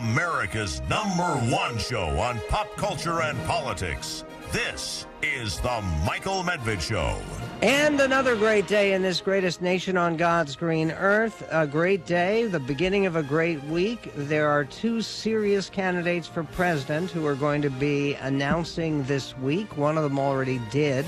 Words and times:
America's 0.00 0.80
number 0.88 1.28
one 1.54 1.76
show 1.76 2.06
on 2.18 2.40
pop 2.48 2.74
culture 2.76 3.20
and 3.20 3.38
politics. 3.44 4.24
This 4.50 5.06
is 5.22 5.60
The 5.60 5.82
Michael 6.06 6.42
Medved 6.42 6.80
Show. 6.80 7.18
And 7.60 8.00
another 8.00 8.34
great 8.34 8.66
day 8.66 8.94
in 8.94 9.02
this 9.02 9.20
greatest 9.20 9.60
nation 9.60 9.98
on 9.98 10.16
God's 10.16 10.56
green 10.56 10.90
earth. 10.92 11.46
A 11.50 11.66
great 11.66 12.06
day, 12.06 12.46
the 12.46 12.58
beginning 12.58 13.04
of 13.04 13.16
a 13.16 13.22
great 13.22 13.62
week. 13.64 14.10
There 14.16 14.48
are 14.48 14.64
two 14.64 15.02
serious 15.02 15.68
candidates 15.68 16.26
for 16.26 16.44
president 16.44 17.10
who 17.10 17.26
are 17.26 17.34
going 17.34 17.60
to 17.60 17.70
be 17.70 18.14
announcing 18.14 19.02
this 19.04 19.36
week. 19.38 19.76
One 19.76 19.98
of 19.98 20.02
them 20.02 20.18
already 20.18 20.62
did. 20.70 21.04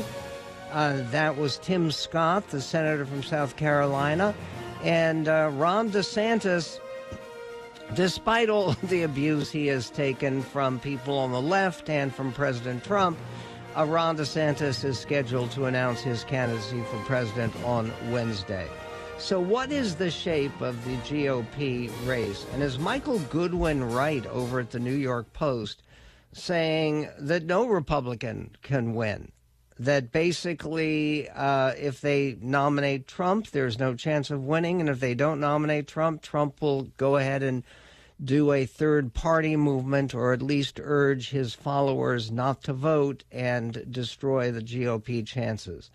Uh, 0.71 0.99
that 1.11 1.37
was 1.39 1.57
Tim 1.59 1.91
Scott, 1.91 2.49
the 2.49 2.61
senator 2.61 3.07
from 3.07 3.23
South 3.23 3.57
Carolina. 3.57 4.35
And 4.83 5.29
uh, 5.29 5.51
Ron 5.55 5.91
DeSantis, 5.91 6.79
despite 7.95 8.49
all 8.49 8.73
the 8.85 9.03
abuse 9.03 9.51
he 9.51 9.67
has 9.67 9.91
taken 9.91 10.43
from 10.43 10.79
people 10.81 11.19
on 11.19 11.33
the 11.33 11.43
left 11.43 11.91
and 11.91 12.15
from 12.15 12.33
President 12.33 12.85
Trump, 12.85 13.19
uh, 13.77 13.85
Ron 13.85 14.17
DeSantis 14.17 14.85
is 14.85 14.99
scheduled 14.99 15.51
to 15.53 15.65
announce 15.65 16.01
his 16.01 16.25
candidacy 16.25 16.83
for 16.91 16.99
president 17.05 17.55
on 17.65 17.93
Wednesday. 18.11 18.69
So, 19.19 19.41
what 19.41 19.71
is 19.71 19.95
the 19.95 20.11
shape 20.11 20.61
of 20.61 20.85
the 20.85 20.97
GOP 20.99 21.91
race? 22.07 22.45
And 22.53 22.63
is 22.63 22.79
Michael 22.79 23.19
Goodwin 23.31 23.85
right 23.85 24.27
over 24.27 24.61
at 24.61 24.71
the 24.71 24.81
New 24.81 24.95
York 24.95 25.33
Post 25.33 25.83
saying 26.33 27.09
that 27.19 27.45
no 27.45 27.67
Republican 27.67 28.57
can 28.63 28.95
win? 28.95 29.31
That 29.79 30.13
basically, 30.13 31.29
uh, 31.31 31.73
if 31.79 32.01
they 32.01 32.37
nominate 32.41 33.07
Trump, 33.07 33.51
there's 33.51 33.79
no 33.79 33.95
chance 33.95 34.31
of 34.31 34.45
winning. 34.45 34.81
And 34.81 34.91
if 34.91 35.01
they 35.01 35.15
don't 35.15 35.41
nominate 35.41 35.87
Trump, 35.87 36.23
Trump 36.23 36.61
will 36.61 36.85
go 36.97 37.17
ahead 37.17 37.43
and 37.43 37.63
do 38.25 38.53
a 38.53 38.67
third 38.67 39.15
party 39.15 39.57
movement 39.57 40.15
or 40.15 40.33
at 40.33 40.43
least 40.43 40.81
urge 40.83 41.31
his 41.31 41.55
followers 41.55 42.31
not 42.31 42.63
to 42.65 42.73
vote 42.73 43.25
and 43.33 43.85
destroy 43.91 44.51
the 44.51 44.61
GOP 44.61 45.27
chances. 45.27 45.91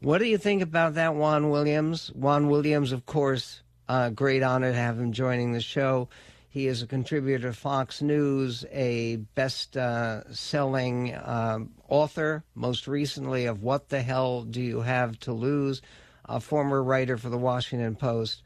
What 0.00 0.18
do 0.18 0.24
you 0.24 0.38
think 0.38 0.62
about 0.62 0.94
that, 0.94 1.14
Juan 1.14 1.50
Williams? 1.50 2.10
Juan 2.14 2.48
Williams, 2.48 2.92
of 2.92 3.06
course, 3.06 3.62
uh, 3.88 4.08
great 4.10 4.42
honor 4.42 4.72
to 4.72 4.78
have 4.78 4.98
him 4.98 5.12
joining 5.12 5.52
the 5.52 5.60
show. 5.60 6.08
He 6.48 6.66
is 6.66 6.82
a 6.82 6.86
contributor 6.86 7.48
to 7.48 7.52
Fox 7.52 8.02
News, 8.02 8.64
a 8.72 9.16
best 9.34 9.76
uh, 9.76 10.32
selling 10.32 11.14
um, 11.22 11.70
author, 11.88 12.42
most 12.56 12.88
recently 12.88 13.46
of 13.46 13.62
What 13.62 13.88
the 13.88 14.02
Hell 14.02 14.42
Do 14.42 14.60
You 14.60 14.80
Have 14.80 15.18
to 15.20 15.32
Lose, 15.32 15.80
a 16.24 16.40
former 16.40 16.82
writer 16.82 17.16
for 17.16 17.28
the 17.28 17.38
Washington 17.38 17.94
Post. 17.94 18.42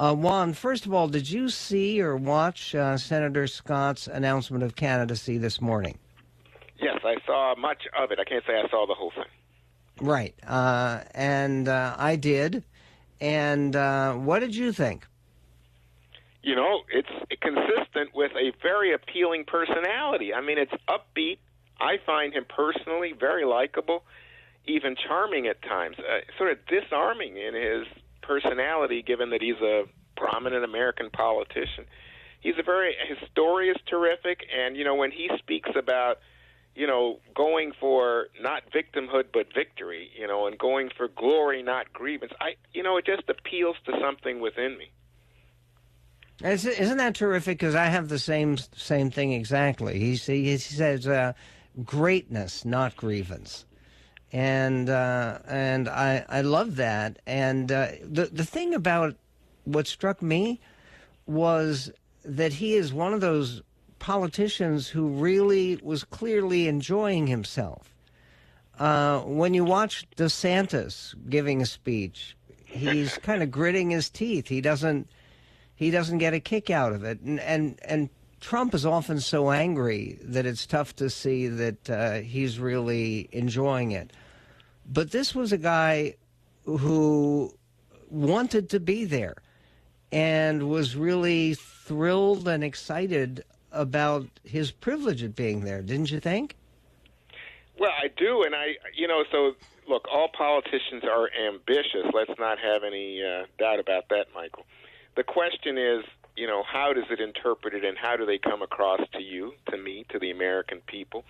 Uh, 0.00 0.14
Juan, 0.14 0.54
first 0.54 0.86
of 0.86 0.94
all, 0.94 1.08
did 1.08 1.28
you 1.28 1.50
see 1.50 2.00
or 2.00 2.16
watch 2.16 2.74
uh, 2.74 2.96
Senator 2.96 3.46
Scott's 3.46 4.06
announcement 4.06 4.64
of 4.64 4.74
candidacy 4.74 5.36
this 5.36 5.60
morning? 5.60 5.98
Yes, 6.80 7.00
I 7.04 7.16
saw 7.26 7.54
much 7.58 7.82
of 7.98 8.10
it. 8.10 8.18
I 8.18 8.24
can't 8.24 8.42
say 8.46 8.54
I 8.54 8.66
saw 8.70 8.86
the 8.86 8.94
whole 8.94 9.10
thing. 9.10 9.26
Right. 10.00 10.34
Uh, 10.46 11.00
and 11.14 11.68
uh, 11.68 11.96
I 11.98 12.16
did. 12.16 12.64
And 13.20 13.76
uh, 13.76 14.14
what 14.14 14.38
did 14.38 14.56
you 14.56 14.72
think? 14.72 15.06
You 16.42 16.56
know, 16.56 16.80
it's 16.90 17.10
consistent 17.42 18.14
with 18.14 18.32
a 18.32 18.52
very 18.62 18.94
appealing 18.94 19.44
personality. 19.44 20.32
I 20.32 20.40
mean, 20.40 20.56
it's 20.56 20.72
upbeat. 20.88 21.40
I 21.78 21.98
find 22.06 22.32
him 22.32 22.46
personally 22.48 23.12
very 23.12 23.44
likable, 23.44 24.04
even 24.66 24.96
charming 24.96 25.46
at 25.46 25.60
times, 25.60 25.96
uh, 25.98 26.20
sort 26.38 26.52
of 26.52 26.58
disarming 26.68 27.36
in 27.36 27.52
his 27.52 27.86
personality, 28.30 29.02
given 29.02 29.30
that 29.30 29.42
he's 29.42 29.60
a 29.60 29.86
prominent 30.16 30.64
American 30.64 31.10
politician. 31.10 31.84
He's 32.40 32.54
a 32.60 32.62
very 32.62 32.94
his 33.08 33.18
story 33.28 33.68
is 33.70 33.76
terrific, 33.86 34.46
and 34.56 34.76
you 34.76 34.84
know 34.84 34.94
when 34.94 35.10
he 35.10 35.28
speaks 35.38 35.70
about 35.76 36.18
you 36.76 36.86
know 36.86 37.18
going 37.34 37.72
for 37.80 38.28
not 38.40 38.62
victimhood 38.70 39.24
but 39.32 39.46
victory, 39.52 40.10
you 40.16 40.28
know, 40.28 40.46
and 40.46 40.56
going 40.56 40.90
for 40.96 41.08
glory 41.08 41.64
not 41.64 41.92
grievance, 41.92 42.32
I 42.40 42.54
you 42.72 42.84
know 42.84 42.98
it 42.98 43.04
just 43.04 43.28
appeals 43.28 43.76
to 43.86 43.98
something 44.00 44.38
within 44.40 44.78
me. 44.78 44.92
Isn't 46.42 46.98
that 46.98 47.16
terrific? 47.16 47.58
Because 47.58 47.74
I 47.74 47.86
have 47.86 48.08
the 48.08 48.20
same 48.20 48.58
same 48.76 49.10
thing 49.10 49.32
exactly. 49.32 49.98
He, 49.98 50.14
he 50.14 50.56
says 50.56 51.08
uh, 51.08 51.32
greatness, 51.84 52.64
not 52.64 52.96
grievance 52.96 53.66
and 54.32 54.88
uh, 54.88 55.38
and 55.46 55.88
I 55.88 56.24
I 56.28 56.40
love 56.42 56.76
that. 56.76 57.18
And 57.26 57.70
uh, 57.70 57.88
the 58.02 58.26
the 58.26 58.44
thing 58.44 58.74
about 58.74 59.16
what 59.64 59.86
struck 59.86 60.22
me 60.22 60.60
was 61.26 61.90
that 62.24 62.54
he 62.54 62.74
is 62.74 62.92
one 62.92 63.12
of 63.12 63.20
those 63.20 63.62
politicians 63.98 64.88
who 64.88 65.08
really 65.08 65.78
was 65.82 66.04
clearly 66.04 66.68
enjoying 66.68 67.26
himself. 67.26 67.94
Uh, 68.78 69.20
when 69.20 69.52
you 69.52 69.64
watch 69.64 70.06
DeSantis 70.16 71.14
giving 71.28 71.60
a 71.60 71.66
speech, 71.66 72.34
he's 72.64 73.18
kind 73.18 73.42
of 73.42 73.50
gritting 73.50 73.90
his 73.90 74.08
teeth. 74.08 74.48
He 74.48 74.60
doesn't 74.60 75.08
he 75.74 75.90
doesn't 75.90 76.18
get 76.18 76.34
a 76.34 76.40
kick 76.40 76.70
out 76.70 76.92
of 76.92 77.04
it, 77.04 77.20
and 77.20 77.40
and 77.40 77.78
and 77.84 78.10
Trump 78.40 78.74
is 78.74 78.86
often 78.86 79.20
so 79.20 79.50
angry 79.50 80.18
that 80.22 80.46
it's 80.46 80.66
tough 80.66 80.96
to 80.96 81.10
see 81.10 81.46
that 81.46 81.90
uh, 81.90 82.14
he's 82.14 82.58
really 82.58 83.28
enjoying 83.32 83.92
it. 83.92 84.12
But 84.86 85.10
this 85.10 85.34
was 85.34 85.52
a 85.52 85.58
guy 85.58 86.16
who 86.64 87.54
wanted 88.08 88.70
to 88.70 88.80
be 88.80 89.04
there 89.04 89.36
and 90.10 90.68
was 90.68 90.96
really 90.96 91.54
thrilled 91.54 92.48
and 92.48 92.64
excited 92.64 93.44
about 93.72 94.26
his 94.42 94.70
privilege 94.70 95.22
of 95.22 95.36
being 95.36 95.64
there, 95.64 95.82
didn't 95.82 96.10
you 96.10 96.18
think? 96.18 96.56
Well, 97.78 97.92
I 97.92 98.08
do, 98.16 98.42
and 98.42 98.54
I, 98.54 98.74
you 98.94 99.06
know, 99.06 99.24
so 99.30 99.54
look, 99.88 100.06
all 100.10 100.28
politicians 100.36 101.04
are 101.04 101.28
ambitious. 101.46 102.06
Let's 102.12 102.38
not 102.38 102.58
have 102.58 102.84
any 102.84 103.22
uh, 103.22 103.46
doubt 103.58 103.80
about 103.80 104.08
that, 104.10 104.26
Michael. 104.34 104.64
The 105.16 105.24
question 105.24 105.78
is, 105.78 106.04
you 106.36 106.46
know, 106.46 106.62
how 106.62 106.92
does 106.92 107.04
it 107.10 107.20
interpreted 107.20 107.84
and 107.84 107.96
how 107.98 108.16
do 108.16 108.26
they 108.26 108.38
come 108.38 108.62
across 108.62 109.00
to 109.12 109.22
you, 109.22 109.52
to 109.70 109.76
me, 109.76 110.04
to 110.10 110.18
the 110.18 110.30
American 110.30 110.80
people? 110.86 111.24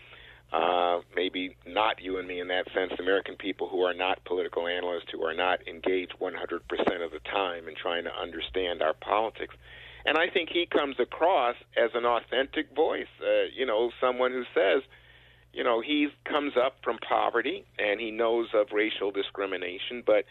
Uh, 0.52 1.00
maybe 1.14 1.56
not 1.64 2.02
you 2.02 2.18
and 2.18 2.26
me 2.26 2.40
in 2.40 2.48
that 2.48 2.66
sense, 2.74 2.92
American 2.98 3.36
people 3.36 3.68
who 3.68 3.82
are 3.82 3.94
not 3.94 4.24
political 4.24 4.66
analysts, 4.66 5.06
who 5.12 5.24
are 5.24 5.34
not 5.34 5.66
engaged 5.68 6.14
100% 6.20 7.04
of 7.04 7.12
the 7.12 7.20
time 7.30 7.68
in 7.68 7.74
trying 7.76 8.02
to 8.04 8.12
understand 8.12 8.82
our 8.82 8.94
politics. 8.94 9.54
And 10.04 10.18
I 10.18 10.28
think 10.28 10.48
he 10.50 10.66
comes 10.66 10.96
across 10.98 11.54
as 11.76 11.90
an 11.94 12.04
authentic 12.04 12.74
voice, 12.74 13.06
uh, 13.22 13.44
you 13.54 13.64
know, 13.64 13.92
someone 14.00 14.32
who 14.32 14.44
says, 14.54 14.82
you 15.52 15.62
know, 15.62 15.80
he 15.80 16.08
comes 16.24 16.54
up 16.56 16.76
from 16.82 16.98
poverty 16.98 17.64
and 17.78 18.00
he 18.00 18.10
knows 18.10 18.48
of 18.54 18.68
racial 18.72 19.10
discrimination, 19.10 20.02
but 20.04 20.24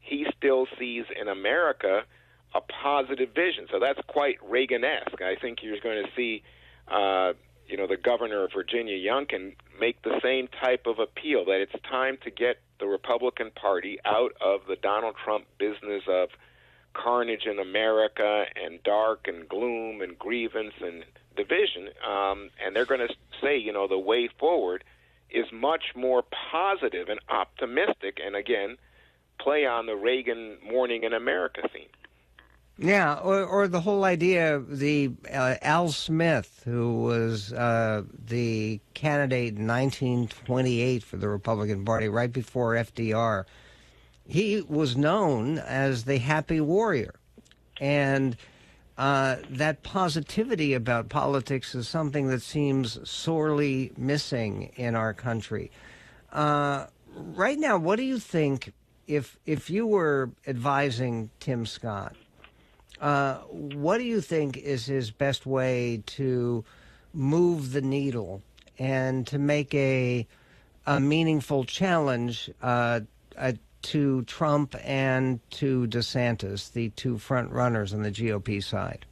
he 0.00 0.26
still 0.36 0.66
sees 0.78 1.04
in 1.20 1.28
America 1.28 2.02
a 2.54 2.60
positive 2.60 3.30
vision. 3.34 3.66
So 3.70 3.78
that's 3.78 4.00
quite 4.06 4.38
Reagan-esque. 4.48 5.22
I 5.22 5.36
think 5.36 5.62
you're 5.62 5.80
going 5.80 6.04
to 6.04 6.10
see, 6.16 6.42
uh, 6.88 7.32
you 7.68 7.76
know, 7.76 7.86
the 7.86 7.96
governor 7.96 8.44
of 8.44 8.52
Virginia, 8.52 8.96
Youngkin, 8.96 9.54
make 9.78 10.02
the 10.02 10.20
same 10.22 10.48
type 10.48 10.86
of 10.86 10.98
appeal 10.98 11.44
that 11.46 11.60
it's 11.60 11.80
time 11.88 12.18
to 12.24 12.30
get 12.30 12.60
the 12.80 12.86
Republican 12.86 13.50
Party 13.52 13.98
out 14.04 14.32
of 14.40 14.62
the 14.66 14.76
Donald 14.76 15.14
Trump 15.22 15.44
business 15.58 16.02
of 16.08 16.30
carnage 16.92 17.46
in 17.46 17.58
America 17.58 18.44
and 18.62 18.82
dark 18.82 19.28
and 19.28 19.48
gloom 19.48 20.00
and 20.00 20.18
grievance 20.18 20.74
and 20.80 21.04
division. 21.36 21.90
Um, 22.06 22.50
and 22.64 22.74
they're 22.74 22.84
going 22.84 23.06
to 23.06 23.14
say, 23.40 23.56
you 23.56 23.72
know, 23.72 23.86
the 23.86 23.98
way 23.98 24.28
forward 24.38 24.82
is 25.30 25.46
much 25.52 25.94
more 25.94 26.24
positive 26.50 27.08
and 27.08 27.20
optimistic, 27.28 28.18
and 28.24 28.34
again, 28.34 28.76
play 29.38 29.64
on 29.64 29.86
the 29.86 29.94
Reagan 29.94 30.56
Morning 30.68 31.04
in 31.04 31.12
America 31.12 31.62
theme. 31.72 31.86
Yeah, 32.82 33.16
or, 33.16 33.44
or 33.44 33.68
the 33.68 33.82
whole 33.82 34.04
idea 34.04 34.56
of 34.56 34.78
the 34.78 35.10
uh, 35.30 35.56
Al 35.60 35.90
Smith, 35.90 36.62
who 36.64 37.02
was 37.02 37.52
uh, 37.52 38.04
the 38.26 38.80
candidate 38.94 39.58
in 39.58 39.66
1928 39.66 41.02
for 41.02 41.18
the 41.18 41.28
Republican 41.28 41.84
Party, 41.84 42.08
right 42.08 42.32
before 42.32 42.76
FDR. 42.76 43.44
He 44.26 44.62
was 44.62 44.96
known 44.96 45.58
as 45.58 46.04
the 46.04 46.16
Happy 46.16 46.58
Warrior, 46.58 47.16
and 47.78 48.34
uh, 48.96 49.36
that 49.50 49.82
positivity 49.82 50.72
about 50.72 51.10
politics 51.10 51.74
is 51.74 51.86
something 51.86 52.28
that 52.28 52.40
seems 52.40 52.98
sorely 53.08 53.92
missing 53.98 54.72
in 54.76 54.94
our 54.94 55.12
country. 55.12 55.70
Uh, 56.32 56.86
right 57.14 57.58
now, 57.58 57.76
what 57.76 57.96
do 57.96 58.04
you 58.04 58.18
think 58.18 58.72
if 59.06 59.38
if 59.44 59.68
you 59.68 59.86
were 59.86 60.30
advising 60.46 61.28
Tim 61.40 61.66
Scott? 61.66 62.16
Uh, 63.00 63.36
what 63.48 63.98
do 63.98 64.04
you 64.04 64.20
think 64.20 64.56
is 64.58 64.86
his 64.86 65.10
best 65.10 65.46
way 65.46 66.02
to 66.06 66.64
move 67.14 67.72
the 67.72 67.80
needle 67.80 68.42
and 68.78 69.26
to 69.26 69.38
make 69.38 69.74
a 69.74 70.26
a 70.86 70.98
meaningful 70.98 71.64
challenge 71.64 72.50
uh, 72.62 73.00
uh, 73.36 73.52
to 73.82 74.22
Trump 74.22 74.74
and 74.82 75.40
to 75.50 75.86
DeSantis, 75.86 76.72
the 76.72 76.88
two 76.90 77.18
front 77.18 77.50
runners 77.52 77.94
on 77.94 78.02
the 78.02 78.10
GOP 78.10 78.62
side? 78.62 79.04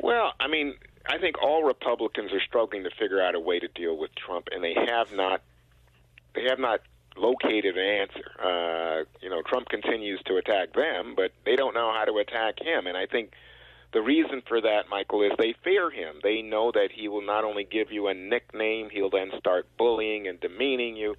Well, 0.00 0.32
I 0.38 0.48
mean, 0.48 0.74
I 1.08 1.18
think 1.18 1.40
all 1.42 1.62
Republicans 1.64 2.32
are 2.32 2.40
struggling 2.40 2.84
to 2.84 2.90
figure 2.90 3.20
out 3.20 3.34
a 3.34 3.40
way 3.40 3.58
to 3.60 3.68
deal 3.68 3.96
with 3.96 4.14
Trump, 4.14 4.48
and 4.52 4.62
they 4.62 4.74
have 4.74 5.12
not. 5.12 5.42
They 6.34 6.44
have 6.50 6.58
not 6.58 6.80
located 7.16 7.76
an 7.76 8.08
answer. 8.08 8.30
Uh, 8.42 9.04
you 9.20 9.30
know, 9.30 9.42
Trump 9.42 9.68
continues 9.68 10.20
to 10.26 10.36
attack 10.36 10.74
them, 10.74 11.14
but 11.16 11.32
they 11.44 11.56
don't 11.56 11.74
know 11.74 11.92
how 11.92 12.04
to 12.04 12.18
attack 12.18 12.60
him. 12.60 12.86
And 12.86 12.96
I 12.96 13.06
think 13.06 13.32
the 13.92 14.02
reason 14.02 14.42
for 14.46 14.60
that, 14.60 14.88
Michael, 14.90 15.22
is 15.22 15.32
they 15.38 15.54
fear 15.64 15.90
him. 15.90 16.16
They 16.22 16.42
know 16.42 16.70
that 16.72 16.88
he 16.94 17.08
will 17.08 17.24
not 17.24 17.44
only 17.44 17.64
give 17.64 17.90
you 17.90 18.08
a 18.08 18.14
nickname, 18.14 18.90
he'll 18.90 19.10
then 19.10 19.30
start 19.38 19.66
bullying 19.78 20.26
and 20.26 20.40
demeaning 20.40 20.96
you, 20.96 21.16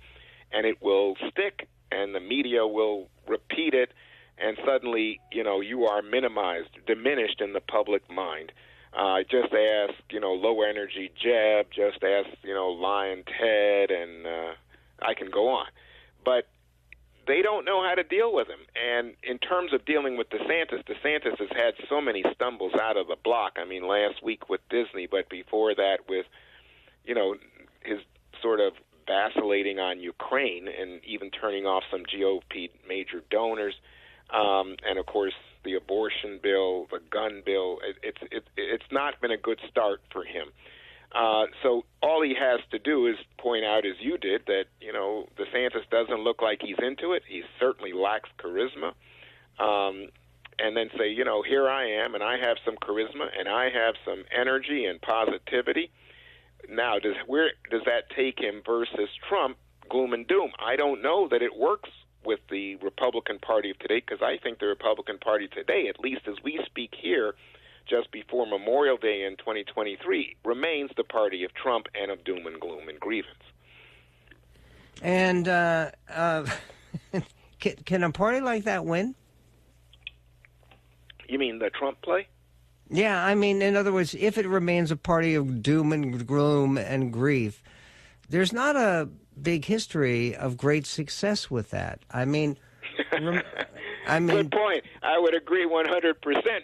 and 0.51 0.65
it 0.65 0.81
will 0.81 1.15
stick, 1.31 1.67
and 1.91 2.13
the 2.13 2.19
media 2.19 2.67
will 2.67 3.09
repeat 3.27 3.73
it, 3.73 3.91
and 4.37 4.57
suddenly, 4.65 5.19
you 5.31 5.43
know, 5.43 5.61
you 5.61 5.85
are 5.85 6.01
minimized, 6.01 6.69
diminished 6.85 7.41
in 7.41 7.53
the 7.53 7.61
public 7.61 8.09
mind. 8.11 8.51
Uh, 8.93 9.19
just 9.29 9.53
ask, 9.53 9.93
you 10.11 10.19
know, 10.19 10.33
low 10.33 10.61
energy 10.61 11.11
Jeb. 11.21 11.67
Just 11.71 12.03
ask, 12.03 12.29
you 12.43 12.53
know, 12.53 12.69
Lyin' 12.69 13.23
Ted, 13.25 13.91
and 13.91 14.25
uh, 14.25 14.53
I 15.01 15.13
can 15.13 15.29
go 15.29 15.49
on. 15.49 15.67
But 16.27 16.45
they 17.25 17.41
don't 17.41 17.63
know 17.63 17.81
how 17.81 17.95
to 17.95 18.03
deal 18.03 18.33
with 18.33 18.49
him. 18.49 18.59
And 18.75 19.13
in 19.23 19.37
terms 19.37 19.71
of 19.71 19.85
dealing 19.85 20.17
with 20.17 20.29
DeSantis, 20.29 20.83
DeSantis 20.83 21.39
has 21.39 21.47
had 21.55 21.73
so 21.87 22.01
many 22.01 22.21
stumbles 22.35 22.73
out 22.75 22.97
of 22.97 23.07
the 23.07 23.15
block. 23.23 23.53
I 23.55 23.63
mean, 23.63 23.87
last 23.87 24.21
week 24.21 24.49
with 24.49 24.59
Disney, 24.69 25.07
but 25.09 25.29
before 25.29 25.73
that 25.73 25.99
with, 26.09 26.25
you 27.05 27.15
know, 27.15 27.35
his 27.81 27.99
sort 28.41 28.59
of 28.59 28.73
vacillating 29.07 29.79
on 29.79 30.01
Ukraine 30.01 30.67
and 30.67 30.99
even 31.05 31.31
turning 31.31 31.65
off 31.65 31.83
some 31.89 32.03
GOP 32.03 32.71
major 32.85 33.23
donors. 33.31 33.75
Um, 34.29 34.75
and 34.85 34.99
of 34.99 35.05
course, 35.05 35.33
the 35.63 35.75
abortion 35.75 36.41
bill, 36.43 36.87
the 36.91 36.99
gun 37.09 37.41
bill. 37.45 37.79
It, 37.87 37.95
it's 38.03 38.33
it, 38.33 38.43
it's 38.57 38.91
not 38.91 39.21
been 39.21 39.31
a 39.31 39.37
good 39.37 39.61
start 39.71 40.01
for 40.11 40.25
him. 40.25 40.47
Uh, 41.13 41.45
so 41.63 41.83
all 42.03 42.21
he 42.21 42.35
has 42.39 42.59
to 42.71 42.79
do 42.79 43.07
is 43.07 43.15
point 43.37 43.63
out, 43.63 43.85
as 43.85 43.95
you 43.99 44.17
did, 44.17 44.41
that 44.47 44.65
you 44.81 44.91
know 44.91 45.27
DeSantis 45.37 45.89
doesn't 45.89 46.23
look 46.23 46.41
like 46.41 46.59
he's 46.61 46.75
into 46.81 47.13
it. 47.13 47.23
He 47.27 47.43
certainly 47.59 47.93
lacks 47.93 48.29
charisma, 48.37 48.93
um, 49.59 50.09
and 50.59 50.75
then 50.75 50.89
say, 50.97 51.09
you 51.09 51.23
know, 51.23 51.43
here 51.43 51.69
I 51.69 52.03
am, 52.03 52.13
and 52.13 52.23
I 52.23 52.37
have 52.37 52.57
some 52.65 52.75
charisma, 52.75 53.27
and 53.37 53.47
I 53.47 53.69
have 53.69 53.95
some 54.05 54.23
energy 54.37 54.85
and 54.85 55.01
positivity. 55.01 55.91
Now, 56.69 56.99
does 56.99 57.15
where 57.25 57.51
does 57.71 57.83
that 57.85 58.09
take 58.15 58.39
him 58.39 58.61
versus 58.65 59.09
Trump? 59.27 59.57
Gloom 59.89 60.11
and 60.13 60.27
doom. 60.27 60.51
I 60.59 60.75
don't 60.75 61.01
know 61.01 61.29
that 61.29 61.41
it 61.41 61.55
works 61.57 61.89
with 62.25 62.41
the 62.49 62.75
Republican 62.77 63.39
Party 63.39 63.71
of 63.71 63.79
today 63.79 64.03
because 64.05 64.21
I 64.21 64.37
think 64.37 64.59
the 64.59 64.65
Republican 64.65 65.17
Party 65.17 65.47
today, 65.47 65.87
at 65.87 66.01
least 66.01 66.27
as 66.27 66.35
we 66.43 66.59
speak 66.65 66.93
here, 67.01 67.35
just 67.89 68.11
before 68.11 68.45
Memorial 68.45 68.97
Day 68.97 69.23
in 69.23 69.37
2023, 69.37 70.35
remains 70.45 70.91
the 70.97 71.03
party 71.03 71.43
of 71.43 71.53
Trump 71.53 71.87
and 71.99 72.11
of 72.11 72.23
doom 72.23 72.45
and 72.45 72.59
gloom 72.59 72.89
and 72.89 72.99
grievance. 72.99 73.33
And 75.01 75.47
uh, 75.47 75.91
uh, 76.09 76.45
can, 77.59 77.75
can 77.85 78.03
a 78.03 78.11
party 78.11 78.41
like 78.41 78.63
that 78.65 78.85
win? 78.85 79.15
You 81.27 81.39
mean 81.39 81.59
the 81.59 81.69
Trump 81.69 82.01
play? 82.01 82.27
Yeah, 82.89 83.23
I 83.23 83.35
mean, 83.35 83.61
in 83.61 83.75
other 83.75 83.91
words, 83.91 84.15
if 84.17 84.37
it 84.37 84.47
remains 84.47 84.91
a 84.91 84.95
party 84.95 85.35
of 85.35 85.61
doom 85.61 85.91
and 85.91 86.25
gloom 86.25 86.77
and 86.77 87.11
grief, 87.11 87.61
there's 88.29 88.53
not 88.53 88.75
a 88.75 89.09
big 89.41 89.65
history 89.65 90.35
of 90.35 90.57
great 90.57 90.85
success 90.85 91.51
with 91.51 91.69
that. 91.71 91.99
I 92.11 92.25
mean, 92.25 92.57
I 94.07 94.19
mean, 94.19 94.37
good 94.37 94.51
point. 94.51 94.83
I 95.03 95.19
would 95.19 95.35
agree 95.35 95.67
100%, 95.67 96.15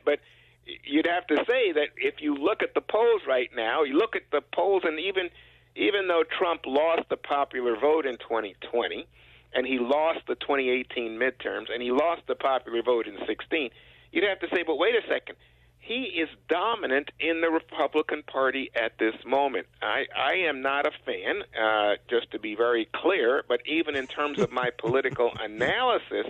but 0.06 0.20
you'd 0.66 1.08
have 1.08 1.28
to 1.28 1.38
say 1.50 1.72
that 1.74 1.90
if 1.98 2.16
you 2.22 2.36
look 2.36 2.62
at 2.62 2.74
the 2.74 2.82
polls 2.82 3.22
right 3.28 3.50
now, 3.56 3.84
you 3.84 3.98
look 3.98 4.16
at 4.16 4.24
the 4.32 4.42
polls, 4.54 4.84
and 4.86 5.00
even 5.00 5.30
even 5.76 6.08
though 6.08 6.24
Trump 6.24 6.62
lost 6.68 7.10
the 7.10 7.18
popular 7.18 7.76
vote 7.76 8.06
in 8.06 8.18
2020, 8.18 9.08
and 9.56 9.66
he 9.66 9.80
lost 9.80 10.20
the 10.28 10.36
2018 10.36 11.18
midterms, 11.18 11.74
and 11.74 11.82
he 11.82 11.92
lost 11.92 12.22
the 12.28 12.36
popular 12.36 12.84
vote 12.84 13.08
in 13.08 13.18
16, 13.26 13.72
you'd 14.12 14.24
have 14.24 14.40
to 14.40 14.48
say, 14.54 14.64
but 14.64 14.78
wait 14.78 14.94
a 14.96 15.02
second. 15.08 15.36
He 15.80 16.04
is 16.04 16.30
dominant 16.48 17.12
in 17.20 17.42
the 17.42 17.50
Republican 17.50 18.24
Party 18.24 18.72
at 18.74 18.98
this 19.00 19.16
moment. 19.26 19.68
I, 19.82 20.06
I 20.16 20.34
am 20.48 20.62
not 20.62 20.86
a 20.86 20.92
fan, 21.06 21.42
uh, 21.62 21.96
just 22.10 22.32
to 22.32 22.40
be 22.40 22.56
very 22.56 22.88
clear, 22.94 23.44
but 23.50 23.60
even 23.66 23.96
in 23.96 24.08
terms 24.08 24.40
of 24.40 24.52
my 24.52 24.70
political 24.78 25.32
analysis, 25.42 26.28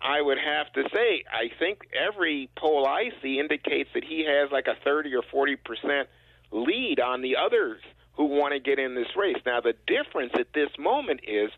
I 0.00 0.20
would 0.20 0.38
have 0.38 0.72
to 0.74 0.84
say, 0.94 1.24
I 1.30 1.50
think 1.58 1.88
every 1.92 2.50
poll 2.56 2.86
I 2.86 3.10
see 3.22 3.38
indicates 3.38 3.90
that 3.94 4.04
he 4.04 4.24
has 4.24 4.50
like 4.52 4.66
a 4.66 4.76
30 4.84 5.14
or 5.14 5.22
40 5.22 5.56
percent 5.56 6.08
lead 6.50 7.00
on 7.00 7.22
the 7.22 7.36
others 7.36 7.80
who 8.14 8.24
want 8.24 8.52
to 8.52 8.60
get 8.60 8.78
in 8.78 8.94
this 8.94 9.14
race. 9.16 9.36
Now, 9.44 9.60
the 9.60 9.74
difference 9.86 10.32
at 10.38 10.52
this 10.52 10.70
moment 10.78 11.20
is 11.26 11.50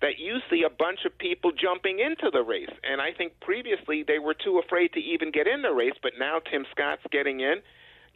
that 0.00 0.18
you 0.18 0.38
see 0.50 0.62
a 0.62 0.70
bunch 0.70 1.00
of 1.04 1.16
people 1.18 1.50
jumping 1.52 1.98
into 1.98 2.30
the 2.32 2.42
race. 2.42 2.70
And 2.84 3.00
I 3.00 3.12
think 3.12 3.40
previously 3.40 4.04
they 4.06 4.18
were 4.18 4.34
too 4.34 4.58
afraid 4.64 4.92
to 4.92 5.00
even 5.00 5.32
get 5.32 5.46
in 5.46 5.62
the 5.62 5.72
race, 5.72 5.94
but 6.02 6.12
now 6.18 6.38
Tim 6.38 6.64
Scott's 6.70 7.02
getting 7.10 7.40
in. 7.40 7.56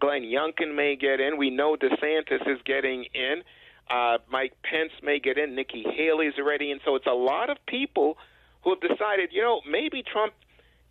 Glenn 0.01 0.23
Youngkin 0.23 0.75
may 0.75 0.97
get 0.97 1.21
in. 1.21 1.37
We 1.37 1.51
know 1.51 1.77
DeSantis 1.77 2.49
is 2.49 2.61
getting 2.65 3.05
in. 3.15 3.43
Uh, 3.91 4.19
Mike 4.31 4.55
Pence 4.63 4.93
may 5.03 5.19
get 5.19 5.39
in. 5.39 5.55
Nikki 5.55 5.85
Haley's 5.85 6.35
already 6.39 6.71
in. 6.71 6.81
So 6.85 6.95
it's 6.95 7.07
a 7.07 7.15
lot 7.15 7.51
of 7.51 7.59
people 7.67 8.17
who 8.62 8.70
have 8.70 8.81
decided, 8.81 9.31
you 9.32 9.43
know, 9.43 9.61
maybe 9.69 10.03
Trump 10.03 10.32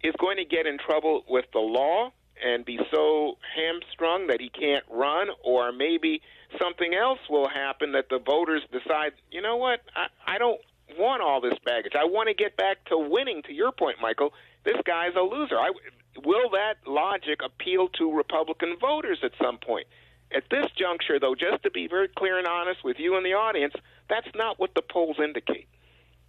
is 0.03 0.13
going 0.19 0.37
to 0.37 0.45
get 0.45 0.65
in 0.65 0.77
trouble 0.77 1.23
with 1.27 1.45
the 1.53 1.59
law 1.59 2.11
and 2.43 2.65
be 2.65 2.79
so 2.91 3.37
hamstrung 3.55 4.27
that 4.27 4.41
he 4.41 4.49
can't 4.49 4.83
run, 4.89 5.27
or 5.43 5.71
maybe 5.71 6.21
something 6.59 6.93
else 6.93 7.19
will 7.29 7.47
happen 7.47 7.91
that 7.91 8.09
the 8.09 8.19
voters 8.19 8.61
decide, 8.71 9.11
you 9.29 9.41
know 9.41 9.57
what, 9.57 9.81
I, 9.95 10.07
I 10.25 10.37
don't 10.37 10.59
want 10.97 11.21
all 11.21 11.39
this 11.39 11.57
baggage. 11.63 11.93
I 11.95 12.05
want 12.05 12.27
to 12.27 12.33
get 12.33 12.57
back 12.57 12.83
to 12.85 12.97
winning. 12.97 13.43
To 13.43 13.53
your 13.53 13.71
point, 13.71 13.97
Michael, 14.01 14.33
this 14.63 14.77
guy's 14.85 15.15
a 15.15 15.21
loser. 15.21 15.57
I, 15.57 15.71
will 16.25 16.49
that 16.51 16.75
logic 16.87 17.41
appeal 17.43 17.87
to 17.99 18.11
Republican 18.11 18.75
voters 18.79 19.19
at 19.23 19.31
some 19.41 19.57
point? 19.57 19.87
At 20.35 20.43
this 20.49 20.65
juncture, 20.77 21.19
though, 21.19 21.35
just 21.35 21.63
to 21.63 21.71
be 21.71 21.87
very 21.87 22.07
clear 22.07 22.37
and 22.37 22.47
honest 22.47 22.83
with 22.83 22.97
you 22.99 23.17
and 23.17 23.25
the 23.25 23.33
audience, 23.33 23.73
that's 24.09 24.33
not 24.35 24.59
what 24.59 24.73
the 24.73 24.81
polls 24.81 25.17
indicate. 25.23 25.67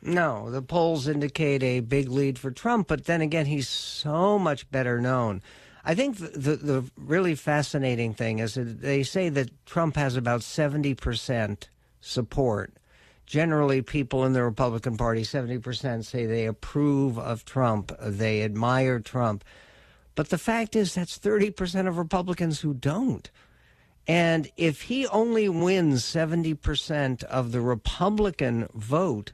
No, 0.05 0.51
the 0.51 0.63
polls 0.63 1.07
indicate 1.07 1.63
a 1.63 1.79
big 1.79 2.09
lead 2.09 2.37
for 2.37 2.51
Trump, 2.51 2.89
but 2.89 3.05
then 3.05 3.21
again, 3.21 3.47
he's 3.47 3.69
so 3.69 4.37
much 4.37 4.69
better 4.71 5.01
known. 5.01 5.41
I 5.85 5.95
think 5.95 6.19
the, 6.19 6.29
the, 6.29 6.57
the 6.57 6.91
really 6.97 7.37
fascinating 7.37 8.13
thing 8.13 8.41
is 8.41 8.55
that 8.55 8.81
they 8.83 9.05
say 9.05 9.29
that 9.29 9.65
Trump 9.65 9.95
has 9.97 10.17
about 10.17 10.41
70% 10.41 11.69
support. 12.01 12.73
Generally, 13.27 13.83
people 13.83 14.25
in 14.25 14.33
the 14.33 14.43
Republican 14.43 14.97
Party, 14.97 15.23
70% 15.23 16.05
say 16.05 16.27
they 16.27 16.47
approve 16.47 17.17
of 17.17 17.45
Trump, 17.45 17.93
they 18.01 18.43
admire 18.43 18.99
Trump. 18.99 19.45
But 20.17 20.31
the 20.31 20.39
fact 20.39 20.75
is, 20.77 20.95
that's 20.95 21.19
30% 21.19 21.87
of 21.87 21.97
Republicans 21.97 22.61
who 22.61 22.75
don't. 22.75 23.31
And 24.07 24.51
if 24.57 24.83
he 24.83 25.07
only 25.07 25.49
wins 25.49 26.03
70% 26.03 27.23
of 27.25 27.53
the 27.53 27.61
Republican 27.61 28.69
vote, 28.75 29.33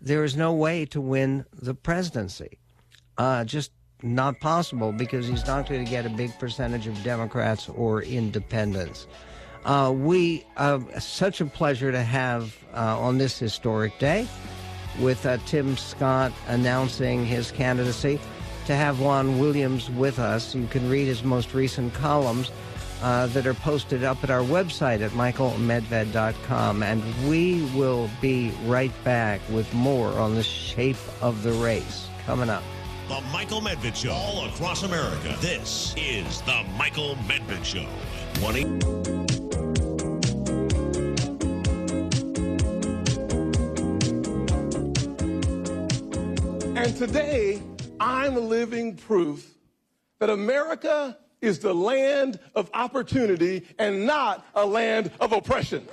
there 0.00 0.24
is 0.24 0.36
no 0.36 0.52
way 0.52 0.84
to 0.86 1.00
win 1.00 1.44
the 1.52 1.74
presidency. 1.74 2.58
Uh, 3.16 3.44
just 3.44 3.72
not 4.02 4.38
possible 4.40 4.92
because 4.92 5.26
he's 5.26 5.46
not 5.46 5.68
going 5.68 5.84
to 5.84 5.90
get 5.90 6.06
a 6.06 6.10
big 6.10 6.36
percentage 6.38 6.86
of 6.86 7.02
Democrats 7.02 7.68
or 7.68 8.02
independents. 8.02 9.06
Uh, 9.64 9.92
we 9.94 10.44
uh, 10.56 10.78
such 11.00 11.40
a 11.40 11.46
pleasure 11.46 11.90
to 11.90 12.02
have 12.02 12.56
uh, 12.74 12.98
on 12.98 13.18
this 13.18 13.38
historic 13.38 13.98
day 13.98 14.26
with 15.00 15.26
uh, 15.26 15.36
Tim 15.46 15.76
Scott 15.76 16.32
announcing 16.46 17.26
his 17.26 17.50
candidacy. 17.50 18.20
To 18.66 18.76
have 18.76 19.00
Juan 19.00 19.38
Williams 19.38 19.90
with 19.90 20.18
us, 20.18 20.54
you 20.54 20.66
can 20.66 20.88
read 20.90 21.06
his 21.06 21.24
most 21.24 21.54
recent 21.54 21.92
columns 21.94 22.50
uh, 23.02 23.26
that 23.28 23.46
are 23.46 23.54
posted 23.54 24.04
up 24.04 24.22
at 24.24 24.30
our 24.30 24.42
website 24.42 25.00
at 25.00 25.10
michaelmedved.com. 25.12 26.82
And 26.82 27.28
we 27.28 27.64
will 27.74 28.10
be 28.20 28.52
right 28.64 28.92
back 29.04 29.40
with 29.50 29.72
more 29.74 30.10
on 30.12 30.34
the 30.34 30.42
shape 30.42 30.96
of 31.20 31.42
the 31.42 31.52
race 31.52 32.08
coming 32.24 32.50
up. 32.50 32.62
The 33.08 33.20
Michael 33.32 33.60
Medved 33.60 33.96
Show, 33.96 34.12
all 34.12 34.46
across 34.48 34.82
America. 34.82 35.34
This 35.40 35.94
is 35.96 36.42
The 36.42 36.64
Michael 36.76 37.14
Medved 37.26 37.64
Show. 37.64 37.86
20. 38.34 38.64
And 46.76 46.96
today, 46.96 47.62
I'm 47.98 48.36
living 48.48 48.94
proof 48.94 49.54
that 50.20 50.30
America 50.30 51.16
is 51.40 51.58
the 51.58 51.74
land 51.74 52.38
of 52.54 52.70
opportunity 52.74 53.66
and 53.78 54.06
not 54.06 54.44
a 54.54 54.64
land 54.64 55.10
of 55.20 55.32
oppression. 55.32 55.86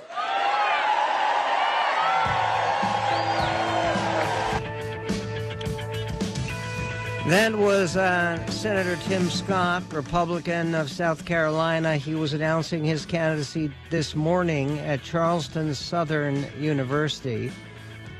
That 7.28 7.56
was 7.56 7.96
uh, 7.96 8.46
Senator 8.46 8.94
Tim 9.08 9.28
Scott, 9.30 9.82
Republican 9.92 10.76
of 10.76 10.88
South 10.88 11.24
Carolina. 11.24 11.96
He 11.96 12.14
was 12.14 12.34
announcing 12.34 12.84
his 12.84 13.04
candidacy 13.04 13.72
this 13.90 14.14
morning 14.14 14.78
at 14.78 15.02
Charleston 15.02 15.74
Southern 15.74 16.46
University 16.56 17.50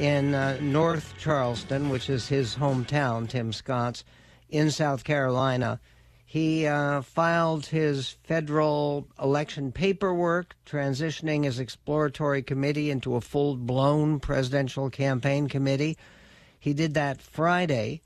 in 0.00 0.34
uh, 0.34 0.58
North 0.60 1.14
Charleston, 1.18 1.88
which 1.88 2.10
is 2.10 2.26
his 2.26 2.56
hometown, 2.56 3.28
Tim 3.28 3.52
Scott's, 3.52 4.02
in 4.50 4.72
South 4.72 5.04
Carolina. 5.04 5.78
He 6.28 6.66
uh, 6.66 7.02
filed 7.02 7.66
his 7.66 8.16
federal 8.24 9.06
election 9.22 9.70
paperwork, 9.70 10.56
transitioning 10.66 11.44
his 11.44 11.60
exploratory 11.60 12.42
committee 12.42 12.90
into 12.90 13.14
a 13.14 13.20
full 13.20 13.56
blown 13.56 14.18
presidential 14.18 14.90
campaign 14.90 15.48
committee. 15.48 15.96
He 16.58 16.74
did 16.74 16.94
that 16.94 17.22
Friday 17.22 18.02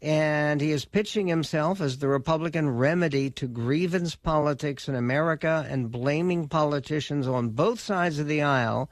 and 0.00 0.60
he 0.62 0.70
is 0.70 0.86
pitching 0.86 1.26
himself 1.26 1.80
as 1.80 1.98
the 1.98 2.08
Republican 2.08 2.70
remedy 2.70 3.30
to 3.30 3.46
grievance 3.46 4.14
politics 4.14 4.88
in 4.88 4.94
America 4.94 5.66
and 5.68 5.90
blaming 5.90 6.48
politicians 6.48 7.28
on 7.28 7.50
both 7.50 7.80
sides 7.80 8.18
of 8.18 8.28
the 8.28 8.40
aisle 8.40 8.88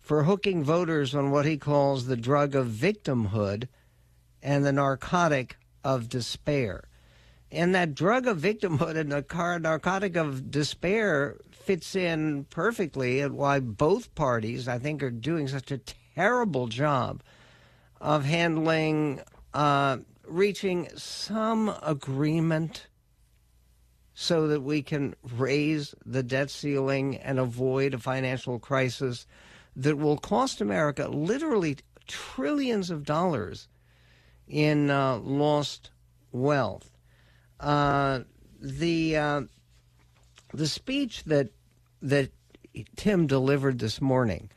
for 0.00 0.24
hooking 0.24 0.64
voters 0.64 1.14
on 1.14 1.30
what 1.30 1.44
he 1.44 1.56
calls 1.58 2.06
the 2.06 2.16
drug 2.16 2.56
of 2.56 2.66
victimhood 2.66 3.68
and 4.42 4.64
the 4.64 4.72
narcotic 4.72 5.58
of 5.84 6.08
despair. 6.08 6.89
And 7.52 7.74
that 7.74 7.94
drug 7.94 8.26
of 8.26 8.38
victimhood 8.38 8.96
and 8.96 9.10
the 9.10 9.58
narcotic 9.58 10.16
of 10.16 10.50
despair 10.50 11.36
fits 11.50 11.96
in 11.96 12.44
perfectly 12.44 13.20
at 13.20 13.32
why 13.32 13.60
both 13.60 14.14
parties, 14.14 14.68
I 14.68 14.78
think, 14.78 15.02
are 15.02 15.10
doing 15.10 15.48
such 15.48 15.70
a 15.70 15.80
terrible 16.14 16.68
job 16.68 17.22
of 18.00 18.24
handling 18.24 19.20
uh, 19.52 19.98
reaching 20.26 20.88
some 20.96 21.74
agreement 21.82 22.86
so 24.14 24.46
that 24.48 24.62
we 24.62 24.82
can 24.82 25.14
raise 25.36 25.94
the 26.06 26.22
debt 26.22 26.50
ceiling 26.50 27.16
and 27.16 27.38
avoid 27.38 27.94
a 27.94 27.98
financial 27.98 28.58
crisis 28.58 29.26
that 29.74 29.96
will 29.96 30.18
cost 30.18 30.60
America 30.60 31.08
literally 31.08 31.76
trillions 32.06 32.90
of 32.90 33.04
dollars 33.04 33.68
in 34.46 34.90
uh, 34.90 35.16
lost 35.18 35.90
wealth. 36.32 36.89
Uh, 37.60 38.20
the 38.60 39.16
uh, 39.16 39.42
the 40.52 40.66
speech 40.66 41.24
that 41.24 41.50
that 42.02 42.30
Tim 42.96 43.26
delivered 43.26 43.78
this 43.78 44.00
morning 44.00 44.50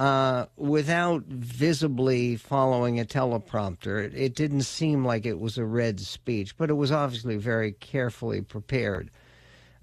uh, 0.00 0.46
without 0.56 1.24
visibly 1.24 2.36
following 2.36 2.98
a 2.98 3.04
teleprompter. 3.04 4.02
It, 4.02 4.14
it, 4.14 4.34
didn't 4.34 4.62
seem 4.62 5.04
like 5.04 5.26
it 5.26 5.38
was 5.38 5.58
a 5.58 5.64
read 5.64 6.00
speech, 6.00 6.56
but 6.56 6.70
it 6.70 6.74
was 6.74 6.90
obviously 6.90 7.36
very 7.36 7.72
carefully 7.72 8.40
prepared. 8.40 9.10